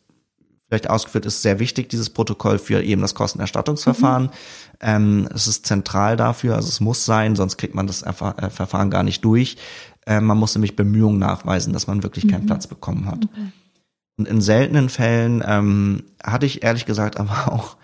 vielleicht 0.70 0.88
ausgeführt 0.88 1.26
ist, 1.26 1.42
sehr 1.42 1.58
wichtig, 1.58 1.88
dieses 1.88 2.10
Protokoll 2.10 2.60
für 2.60 2.80
eben 2.80 3.02
das 3.02 3.16
Kostenerstattungsverfahren. 3.16 4.24
Mhm. 4.24 4.30
Ähm, 4.80 5.28
es 5.34 5.48
ist 5.48 5.66
zentral 5.66 6.16
dafür, 6.16 6.54
also 6.54 6.68
es 6.68 6.78
muss 6.80 7.04
sein, 7.04 7.34
sonst 7.34 7.58
kriegt 7.58 7.74
man 7.74 7.88
das 7.88 8.04
einfach, 8.04 8.38
äh, 8.38 8.50
Verfahren 8.50 8.88
gar 8.88 9.02
nicht 9.02 9.24
durch. 9.24 9.56
Äh, 10.06 10.20
man 10.20 10.38
muss 10.38 10.54
nämlich 10.54 10.76
Bemühungen 10.76 11.18
nachweisen, 11.18 11.72
dass 11.72 11.88
man 11.88 12.04
wirklich 12.04 12.28
keinen 12.28 12.44
mhm. 12.44 12.46
Platz 12.46 12.68
bekommen 12.68 13.06
hat. 13.06 13.24
Okay. 13.24 13.50
Und 14.16 14.28
in 14.28 14.40
seltenen 14.40 14.88
Fällen 14.88 15.42
ähm, 15.44 16.04
hatte 16.22 16.46
ich 16.46 16.62
ehrlich 16.62 16.86
gesagt 16.86 17.18
aber 17.18 17.52
auch 17.52 17.76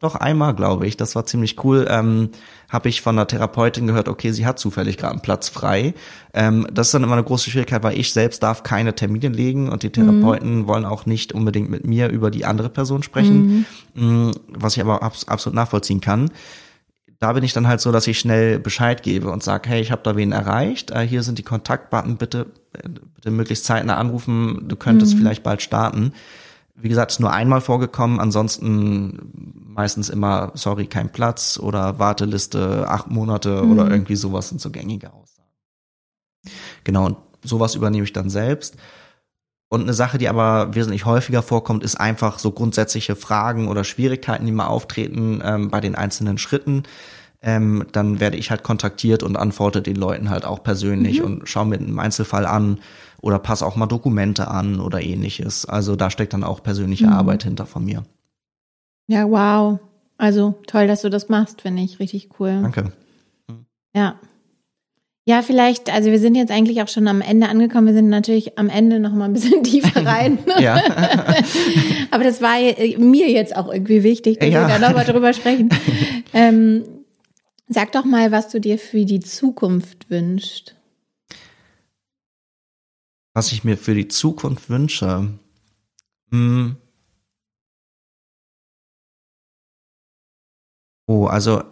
doch 0.00 0.14
einmal, 0.14 0.54
glaube 0.54 0.86
ich, 0.86 0.96
das 0.96 1.14
war 1.14 1.26
ziemlich 1.26 1.62
cool, 1.64 1.86
ähm, 1.88 2.30
habe 2.68 2.88
ich 2.88 3.00
von 3.00 3.16
einer 3.16 3.26
Therapeutin 3.26 3.86
gehört, 3.86 4.08
okay, 4.08 4.32
sie 4.32 4.46
hat 4.46 4.58
zufällig 4.58 4.98
gerade 4.98 5.12
einen 5.12 5.22
Platz 5.22 5.48
frei. 5.48 5.94
Ähm, 6.34 6.66
das 6.72 6.88
ist 6.88 6.94
dann 6.94 7.02
immer 7.02 7.14
eine 7.14 7.24
große 7.24 7.50
Schwierigkeit, 7.50 7.82
weil 7.82 7.98
ich 7.98 8.12
selbst 8.12 8.42
darf 8.42 8.62
keine 8.62 8.94
Termine 8.94 9.28
legen 9.28 9.68
und 9.68 9.82
die 9.82 9.90
Therapeuten 9.90 10.60
mhm. 10.60 10.66
wollen 10.66 10.84
auch 10.84 11.06
nicht 11.06 11.32
unbedingt 11.32 11.70
mit 11.70 11.86
mir 11.86 12.08
über 12.08 12.30
die 12.30 12.44
andere 12.44 12.68
Person 12.68 13.02
sprechen, 13.02 13.66
mhm. 13.94 14.28
Mm, 14.28 14.30
was 14.48 14.76
ich 14.76 14.82
aber 14.82 15.02
abs 15.02 15.28
absolut 15.28 15.54
nachvollziehen 15.54 16.00
kann. 16.00 16.30
Da 17.18 17.32
bin 17.32 17.44
ich 17.44 17.54
dann 17.54 17.66
halt 17.66 17.80
so, 17.80 17.92
dass 17.92 18.06
ich 18.06 18.18
schnell 18.18 18.58
Bescheid 18.58 19.02
gebe 19.02 19.30
und 19.30 19.42
sage, 19.42 19.70
hey, 19.70 19.80
ich 19.80 19.90
habe 19.90 20.02
da 20.02 20.16
wen 20.16 20.32
erreicht, 20.32 20.90
äh, 20.90 21.06
hier 21.06 21.22
sind 21.22 21.38
die 21.38 21.42
Kontaktbutton, 21.42 22.18
bitte, 22.18 22.46
äh, 22.74 22.88
bitte 23.14 23.30
möglichst 23.30 23.64
zeitnah 23.64 23.96
anrufen, 23.96 24.64
du 24.68 24.76
könntest 24.76 25.14
mhm. 25.14 25.18
vielleicht 25.18 25.42
bald 25.42 25.62
starten 25.62 26.12
wie 26.76 26.88
gesagt, 26.88 27.12
ist 27.12 27.20
nur 27.20 27.32
einmal 27.32 27.60
vorgekommen, 27.60 28.20
ansonsten 28.20 29.64
meistens 29.66 30.08
immer, 30.08 30.52
sorry, 30.54 30.86
kein 30.86 31.10
Platz 31.10 31.58
oder 31.58 31.98
Warteliste, 31.98 32.88
acht 32.88 33.08
Monate 33.10 33.62
mhm. 33.62 33.72
oder 33.72 33.90
irgendwie 33.90 34.16
sowas 34.16 34.48
sind 34.48 34.60
so 34.60 34.70
gängige 34.70 35.12
Aussagen. 35.12 35.50
Genau, 36.84 37.06
und 37.06 37.16
sowas 37.42 37.74
übernehme 37.74 38.04
ich 38.04 38.12
dann 38.12 38.30
selbst. 38.30 38.76
Und 39.68 39.82
eine 39.82 39.94
Sache, 39.94 40.18
die 40.18 40.28
aber 40.28 40.74
wesentlich 40.74 41.06
häufiger 41.06 41.42
vorkommt, 41.42 41.82
ist 41.82 41.96
einfach 41.96 42.38
so 42.38 42.52
grundsätzliche 42.52 43.16
Fragen 43.16 43.68
oder 43.68 43.82
Schwierigkeiten, 43.82 44.46
die 44.46 44.52
mal 44.52 44.68
auftreten 44.68 45.42
ähm, 45.44 45.70
bei 45.70 45.80
den 45.80 45.96
einzelnen 45.96 46.38
Schritten. 46.38 46.84
Ähm, 47.42 47.86
dann 47.92 48.20
werde 48.20 48.36
ich 48.36 48.50
halt 48.50 48.62
kontaktiert 48.62 49.22
und 49.22 49.36
antworte 49.36 49.82
den 49.82 49.96
Leuten 49.96 50.30
halt 50.30 50.44
auch 50.44 50.62
persönlich 50.62 51.18
mhm. 51.18 51.24
und 51.24 51.48
schaue 51.48 51.66
mir 51.66 51.78
einen 51.78 51.98
Einzelfall 51.98 52.46
an 52.46 52.78
oder 53.20 53.38
pass 53.38 53.62
auch 53.62 53.76
mal 53.76 53.86
Dokumente 53.86 54.48
an 54.48 54.80
oder 54.80 55.02
ähnliches. 55.02 55.66
Also 55.66 55.96
da 55.96 56.10
steckt 56.10 56.32
dann 56.32 56.44
auch 56.44 56.62
persönliche 56.62 57.06
mhm. 57.06 57.12
Arbeit 57.12 57.44
hinter 57.44 57.66
von 57.66 57.84
mir. 57.84 58.02
Ja, 59.08 59.28
wow. 59.28 59.78
Also 60.18 60.54
toll, 60.66 60.86
dass 60.86 61.02
du 61.02 61.10
das 61.10 61.28
machst, 61.28 61.62
finde 61.62 61.82
ich 61.82 62.00
richtig 62.00 62.40
cool. 62.40 62.60
Danke. 62.62 62.92
Ja. 63.94 64.18
Ja, 65.28 65.42
vielleicht, 65.42 65.92
also 65.92 66.12
wir 66.12 66.20
sind 66.20 66.36
jetzt 66.36 66.52
eigentlich 66.52 66.82
auch 66.82 66.88
schon 66.88 67.08
am 67.08 67.20
Ende 67.20 67.48
angekommen. 67.48 67.88
Wir 67.88 67.94
sind 67.94 68.08
natürlich 68.08 68.58
am 68.58 68.68
Ende 68.68 69.00
noch 69.00 69.12
mal 69.12 69.24
ein 69.24 69.32
bisschen 69.32 69.62
tiefer 69.64 70.06
rein. 70.06 70.38
ja. 70.60 70.76
Aber 72.12 72.22
das 72.22 72.40
war 72.40 72.56
mir 72.98 73.30
jetzt 73.30 73.56
auch 73.56 73.72
irgendwie 73.72 74.04
wichtig, 74.04 74.38
dass 74.38 74.48
ja. 74.48 74.68
wir 74.68 74.78
da 74.78 74.88
nochmal 74.88 75.04
drüber 75.04 75.32
sprechen. 75.32 75.70
Ähm, 76.32 76.84
sag 77.68 77.90
doch 77.90 78.04
mal, 78.04 78.30
was 78.30 78.48
du 78.48 78.60
dir 78.60 78.78
für 78.78 79.04
die 79.04 79.20
Zukunft 79.20 80.08
wünschst 80.10 80.75
was 83.36 83.52
ich 83.52 83.64
mir 83.64 83.76
für 83.76 83.94
die 83.94 84.08
Zukunft 84.08 84.70
wünsche. 84.70 85.28
Hm. 86.30 86.76
Oh, 91.06 91.26
also 91.26 91.62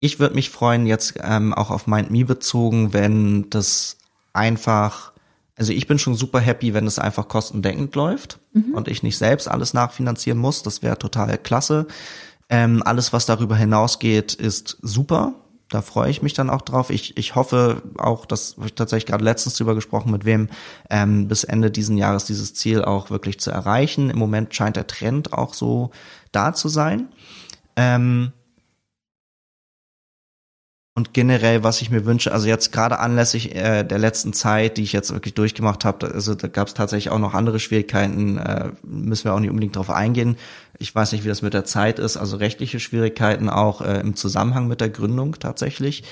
ich 0.00 0.20
würde 0.20 0.34
mich 0.34 0.50
freuen, 0.50 0.84
jetzt 0.84 1.14
ähm, 1.22 1.54
auch 1.54 1.70
auf 1.70 1.86
MindMe 1.86 2.26
bezogen, 2.26 2.92
wenn 2.92 3.48
das 3.48 3.96
einfach, 4.34 5.12
also 5.56 5.72
ich 5.72 5.86
bin 5.86 5.98
schon 5.98 6.14
super 6.14 6.40
happy, 6.40 6.74
wenn 6.74 6.86
es 6.86 6.98
einfach 6.98 7.26
kostendeckend 7.26 7.94
läuft 7.94 8.38
mhm. 8.52 8.74
und 8.74 8.86
ich 8.86 9.02
nicht 9.02 9.16
selbst 9.16 9.48
alles 9.48 9.72
nachfinanzieren 9.72 10.38
muss. 10.38 10.62
Das 10.62 10.82
wäre 10.82 10.98
total 10.98 11.38
klasse. 11.38 11.86
Ähm, 12.50 12.82
alles, 12.84 13.14
was 13.14 13.24
darüber 13.24 13.56
hinausgeht, 13.56 14.34
ist 14.34 14.76
super 14.82 15.36
da 15.70 15.82
freue 15.82 16.10
ich 16.10 16.20
mich 16.20 16.34
dann 16.34 16.50
auch 16.50 16.62
drauf. 16.62 16.90
Ich, 16.90 17.16
ich 17.16 17.36
hoffe 17.36 17.82
auch, 17.96 18.26
dass 18.26 18.56
ich 18.64 18.74
tatsächlich 18.74 19.06
gerade 19.06 19.24
letztens 19.24 19.54
drüber 19.54 19.76
gesprochen, 19.76 20.10
mit 20.10 20.24
wem 20.24 20.48
ähm, 20.90 21.28
bis 21.28 21.44
Ende 21.44 21.70
diesen 21.70 21.96
Jahres 21.96 22.24
dieses 22.24 22.54
Ziel 22.54 22.84
auch 22.84 23.10
wirklich 23.10 23.38
zu 23.38 23.52
erreichen. 23.52 24.10
Im 24.10 24.18
Moment 24.18 24.54
scheint 24.54 24.76
der 24.76 24.88
Trend 24.88 25.32
auch 25.32 25.54
so 25.54 25.92
da 26.32 26.52
zu 26.52 26.68
sein. 26.68 27.08
Ähm, 27.76 28.32
und 30.96 31.14
generell, 31.14 31.62
was 31.62 31.80
ich 31.80 31.90
mir 31.90 32.04
wünsche, 32.04 32.32
also 32.32 32.48
jetzt 32.48 32.72
gerade 32.72 32.98
anlässlich 32.98 33.54
äh, 33.54 33.84
der 33.84 33.98
letzten 33.98 34.32
Zeit, 34.32 34.76
die 34.76 34.82
ich 34.82 34.92
jetzt 34.92 35.12
wirklich 35.14 35.34
durchgemacht 35.34 35.84
habe, 35.84 36.12
also 36.12 36.34
da 36.34 36.48
gab 36.48 36.66
es 36.66 36.74
tatsächlich 36.74 37.10
auch 37.10 37.20
noch 37.20 37.32
andere 37.32 37.60
Schwierigkeiten, 37.60 38.38
äh, 38.38 38.72
müssen 38.82 39.24
wir 39.24 39.34
auch 39.34 39.40
nicht 39.40 39.50
unbedingt 39.50 39.76
darauf 39.76 39.90
eingehen. 39.90 40.36
Ich 40.80 40.94
weiß 40.94 41.12
nicht, 41.12 41.24
wie 41.24 41.28
das 41.28 41.42
mit 41.42 41.54
der 41.54 41.64
Zeit 41.64 41.98
ist, 41.98 42.16
also 42.16 42.36
rechtliche 42.36 42.80
Schwierigkeiten 42.80 43.48
auch 43.48 43.82
äh, 43.82 44.00
im 44.00 44.16
Zusammenhang 44.16 44.66
mit 44.66 44.80
der 44.80 44.88
Gründung 44.88 45.38
tatsächlich, 45.38 46.02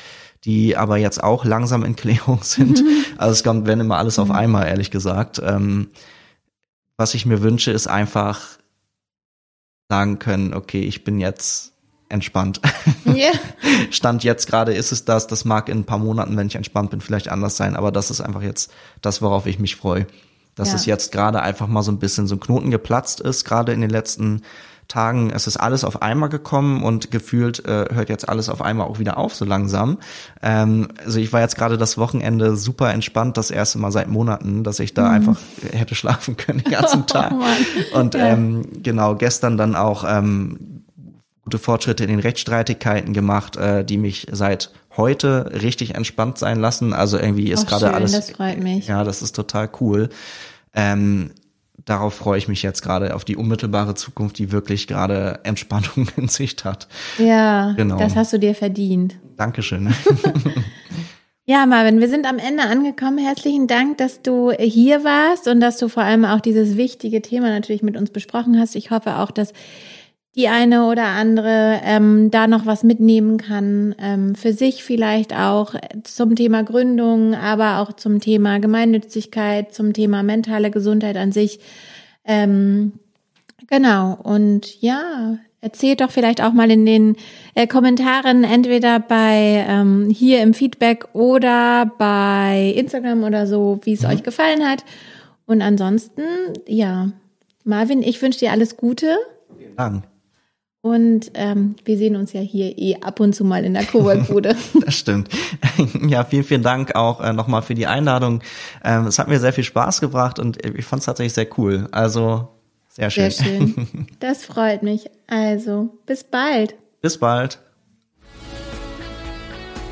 die 0.44 0.76
aber 0.76 0.98
jetzt 0.98 1.22
auch 1.22 1.44
langsam 1.44 1.84
in 1.84 1.96
Klärung 1.96 2.42
sind. 2.42 2.82
Also 3.18 3.32
es 3.32 3.42
kommt, 3.42 3.66
wenn 3.66 3.80
immer 3.80 3.98
alles 3.98 4.20
auf 4.20 4.28
mhm. 4.28 4.34
einmal, 4.36 4.68
ehrlich 4.68 4.92
gesagt. 4.92 5.40
Ähm, 5.44 5.88
was 6.96 7.14
ich 7.14 7.26
mir 7.26 7.42
wünsche, 7.42 7.72
ist 7.72 7.88
einfach 7.88 8.58
sagen 9.88 10.20
können, 10.20 10.54
okay, 10.54 10.82
ich 10.82 11.02
bin 11.02 11.18
jetzt 11.18 11.72
entspannt. 12.08 12.60
Yeah. 13.06 13.32
Stand 13.90 14.24
jetzt 14.24 14.46
gerade 14.46 14.74
ist 14.74 14.92
es 14.92 15.04
das. 15.04 15.26
Das 15.26 15.44
mag 15.44 15.68
in 15.68 15.80
ein 15.80 15.84
paar 15.84 15.98
Monaten, 15.98 16.36
wenn 16.36 16.46
ich 16.46 16.54
entspannt 16.54 16.90
bin, 16.90 17.00
vielleicht 17.00 17.28
anders 17.28 17.56
sein, 17.56 17.74
aber 17.74 17.90
das 17.90 18.10
ist 18.10 18.20
einfach 18.20 18.42
jetzt 18.42 18.72
das, 19.00 19.20
worauf 19.22 19.46
ich 19.46 19.58
mich 19.58 19.76
freue. 19.76 20.06
Dass 20.58 20.70
ja. 20.70 20.74
es 20.74 20.86
jetzt 20.86 21.12
gerade 21.12 21.40
einfach 21.40 21.68
mal 21.68 21.82
so 21.82 21.92
ein 21.92 21.98
bisschen 21.98 22.26
so 22.26 22.34
ein 22.34 22.40
Knoten 22.40 22.70
geplatzt 22.70 23.20
ist, 23.20 23.44
gerade 23.44 23.72
in 23.72 23.80
den 23.80 23.90
letzten 23.90 24.42
Tagen. 24.88 25.30
Es 25.30 25.46
ist 25.46 25.58
alles 25.58 25.84
auf 25.84 26.02
einmal 26.02 26.30
gekommen 26.30 26.82
und 26.82 27.10
gefühlt 27.10 27.64
äh, 27.66 27.86
hört 27.92 28.08
jetzt 28.08 28.28
alles 28.28 28.48
auf 28.48 28.62
einmal 28.62 28.86
auch 28.86 28.98
wieder 28.98 29.18
auf, 29.18 29.34
so 29.34 29.44
langsam. 29.44 29.98
Ähm, 30.42 30.88
also 31.04 31.20
ich 31.20 31.32
war 31.32 31.40
jetzt 31.40 31.56
gerade 31.56 31.78
das 31.78 31.98
Wochenende 31.98 32.56
super 32.56 32.92
entspannt, 32.92 33.36
das 33.36 33.50
erste 33.50 33.78
Mal 33.78 33.92
seit 33.92 34.08
Monaten, 34.08 34.64
dass 34.64 34.80
ich 34.80 34.94
da 34.94 35.08
mhm. 35.08 35.14
einfach 35.14 35.36
hätte 35.70 35.94
schlafen 35.94 36.36
können 36.36 36.62
den 36.62 36.72
ganzen 36.72 37.06
Tag. 37.06 37.32
Oh 37.32 37.98
und 37.98 38.14
ähm, 38.14 38.66
genau, 38.82 39.14
gestern 39.14 39.58
dann 39.58 39.76
auch 39.76 40.04
ähm, 40.08 40.77
gute 41.48 41.58
Fortschritte 41.58 42.04
in 42.04 42.10
den 42.10 42.20
Rechtsstreitigkeiten 42.20 43.14
gemacht, 43.14 43.56
äh, 43.56 43.82
die 43.82 43.96
mich 43.96 44.26
seit 44.30 44.70
heute 44.98 45.50
richtig 45.62 45.94
entspannt 45.94 46.36
sein 46.36 46.60
lassen. 46.60 46.92
Also 46.92 47.18
irgendwie 47.18 47.50
ist 47.50 47.66
gerade 47.66 47.94
alles. 47.94 48.12
Das 48.12 48.32
freut 48.32 48.62
mich. 48.62 48.86
Ja, 48.86 49.02
das 49.02 49.22
ist 49.22 49.34
total 49.34 49.70
cool. 49.80 50.10
Ähm, 50.74 51.30
darauf 51.86 52.12
freue 52.12 52.36
ich 52.36 52.48
mich 52.48 52.62
jetzt 52.62 52.82
gerade 52.82 53.14
auf 53.14 53.24
die 53.24 53.36
unmittelbare 53.36 53.94
Zukunft, 53.94 54.38
die 54.38 54.52
wirklich 54.52 54.86
gerade 54.86 55.40
Entspannung 55.44 56.08
in 56.16 56.28
Sicht 56.28 56.66
hat. 56.66 56.86
Ja, 57.16 57.72
genau. 57.72 57.96
das 57.96 58.14
hast 58.14 58.34
du 58.34 58.38
dir 58.38 58.54
verdient. 58.54 59.16
Dankeschön. 59.38 59.94
Ja, 61.50 61.64
Marvin, 61.64 61.98
wir 61.98 62.10
sind 62.10 62.26
am 62.26 62.38
Ende 62.38 62.64
angekommen. 62.64 63.16
Herzlichen 63.16 63.68
Dank, 63.68 63.96
dass 63.96 64.20
du 64.20 64.50
hier 64.50 65.02
warst 65.02 65.48
und 65.48 65.60
dass 65.60 65.78
du 65.78 65.88
vor 65.88 66.02
allem 66.02 66.26
auch 66.26 66.40
dieses 66.40 66.76
wichtige 66.76 67.22
Thema 67.22 67.48
natürlich 67.48 67.82
mit 67.82 67.96
uns 67.96 68.10
besprochen 68.10 68.60
hast. 68.60 68.76
Ich 68.76 68.90
hoffe 68.90 69.16
auch, 69.16 69.30
dass 69.30 69.54
die 70.36 70.48
eine 70.48 70.86
oder 70.86 71.04
andere 71.04 71.80
ähm, 71.82 72.30
da 72.30 72.46
noch 72.46 72.66
was 72.66 72.84
mitnehmen 72.84 73.38
kann, 73.38 73.94
ähm, 73.98 74.34
für 74.34 74.52
sich 74.52 74.84
vielleicht 74.84 75.34
auch 75.34 75.74
zum 76.04 76.36
Thema 76.36 76.62
Gründung, 76.62 77.34
aber 77.34 77.80
auch 77.80 77.92
zum 77.94 78.20
Thema 78.20 78.60
Gemeinnützigkeit, 78.60 79.74
zum 79.74 79.92
Thema 79.92 80.22
mentale 80.22 80.70
Gesundheit 80.70 81.16
an 81.16 81.32
sich. 81.32 81.60
Ähm, 82.24 82.92
genau, 83.68 84.18
und 84.22 84.80
ja, 84.80 85.38
erzählt 85.60 86.00
doch 86.00 86.10
vielleicht 86.10 86.42
auch 86.42 86.52
mal 86.52 86.70
in 86.70 86.86
den 86.86 87.16
äh, 87.54 87.66
Kommentaren, 87.66 88.44
entweder 88.44 89.00
bei 89.00 89.64
ähm, 89.66 90.08
hier 90.10 90.42
im 90.42 90.54
Feedback 90.54 91.08
oder 91.14 91.90
bei 91.98 92.74
Instagram 92.76 93.24
oder 93.24 93.46
so, 93.46 93.80
wie 93.82 93.94
es 93.94 94.02
mhm. 94.02 94.10
euch 94.10 94.22
gefallen 94.22 94.68
hat. 94.68 94.84
Und 95.46 95.62
ansonsten, 95.62 96.22
ja, 96.66 97.10
Marvin, 97.64 98.02
ich 98.02 98.20
wünsche 98.22 98.38
dir 98.40 98.52
alles 98.52 98.76
Gute. 98.76 99.16
Vielen 99.56 99.74
Dank. 99.74 100.04
Und 100.80 101.32
ähm, 101.34 101.74
wir 101.84 101.98
sehen 101.98 102.14
uns 102.14 102.32
ja 102.32 102.40
hier 102.40 102.78
eh 102.78 102.96
ab 103.00 103.18
und 103.18 103.34
zu 103.34 103.44
mal 103.44 103.64
in 103.64 103.74
der 103.74 103.84
Cowork-Bude. 103.84 104.56
das 104.84 104.94
stimmt. 104.94 105.28
Ja, 106.08 106.24
vielen, 106.24 106.44
vielen 106.44 106.62
Dank 106.62 106.96
auch 106.96 107.20
äh, 107.20 107.32
nochmal 107.32 107.62
für 107.62 107.74
die 107.74 107.86
Einladung. 107.86 108.42
Ähm, 108.84 109.06
es 109.06 109.18
hat 109.18 109.28
mir 109.28 109.38
sehr 109.38 109.52
viel 109.52 109.64
Spaß 109.64 110.00
gebracht 110.00 110.38
und 110.38 110.64
ich 110.64 110.84
fand 110.84 111.00
es 111.00 111.06
tatsächlich 111.06 111.34
sehr 111.34 111.46
cool. 111.56 111.86
Also 111.92 112.48
Sehr 112.88 113.10
schön. 113.10 113.30
Sehr 113.30 113.44
schön. 113.44 114.06
Das 114.20 114.44
freut 114.44 114.82
mich. 114.82 115.08
Also, 115.28 115.90
bis 116.06 116.24
bald. 116.24 116.74
Bis 117.00 117.18
bald. 117.18 117.60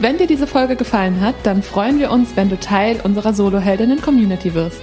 Wenn 0.00 0.18
dir 0.18 0.26
diese 0.26 0.46
Folge 0.46 0.76
gefallen 0.76 1.20
hat, 1.20 1.36
dann 1.44 1.62
freuen 1.62 1.98
wir 1.98 2.10
uns, 2.10 2.36
wenn 2.36 2.48
du 2.48 2.58
Teil 2.58 3.00
unserer 3.02 3.32
Soloheldinnen-Community 3.32 4.54
wirst. 4.54 4.82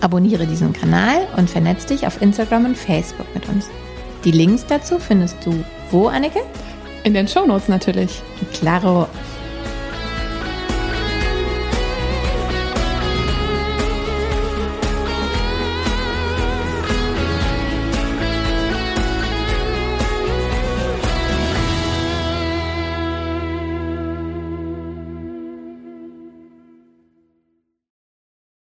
Abonniere 0.00 0.46
diesen 0.46 0.72
Kanal 0.72 1.28
und 1.36 1.50
vernetz 1.50 1.86
dich 1.86 2.06
auf 2.06 2.22
Instagram 2.22 2.64
und 2.64 2.76
Facebook 2.76 3.26
mit 3.34 3.48
uns. 3.48 3.68
Die 4.26 4.32
Links 4.32 4.66
dazu 4.66 4.98
findest 4.98 5.36
du 5.46 5.64
wo, 5.92 6.08
Anneke? 6.08 6.40
In 7.04 7.14
den 7.14 7.28
Shownotes 7.28 7.68
natürlich. 7.68 8.20
Claro. 8.52 9.06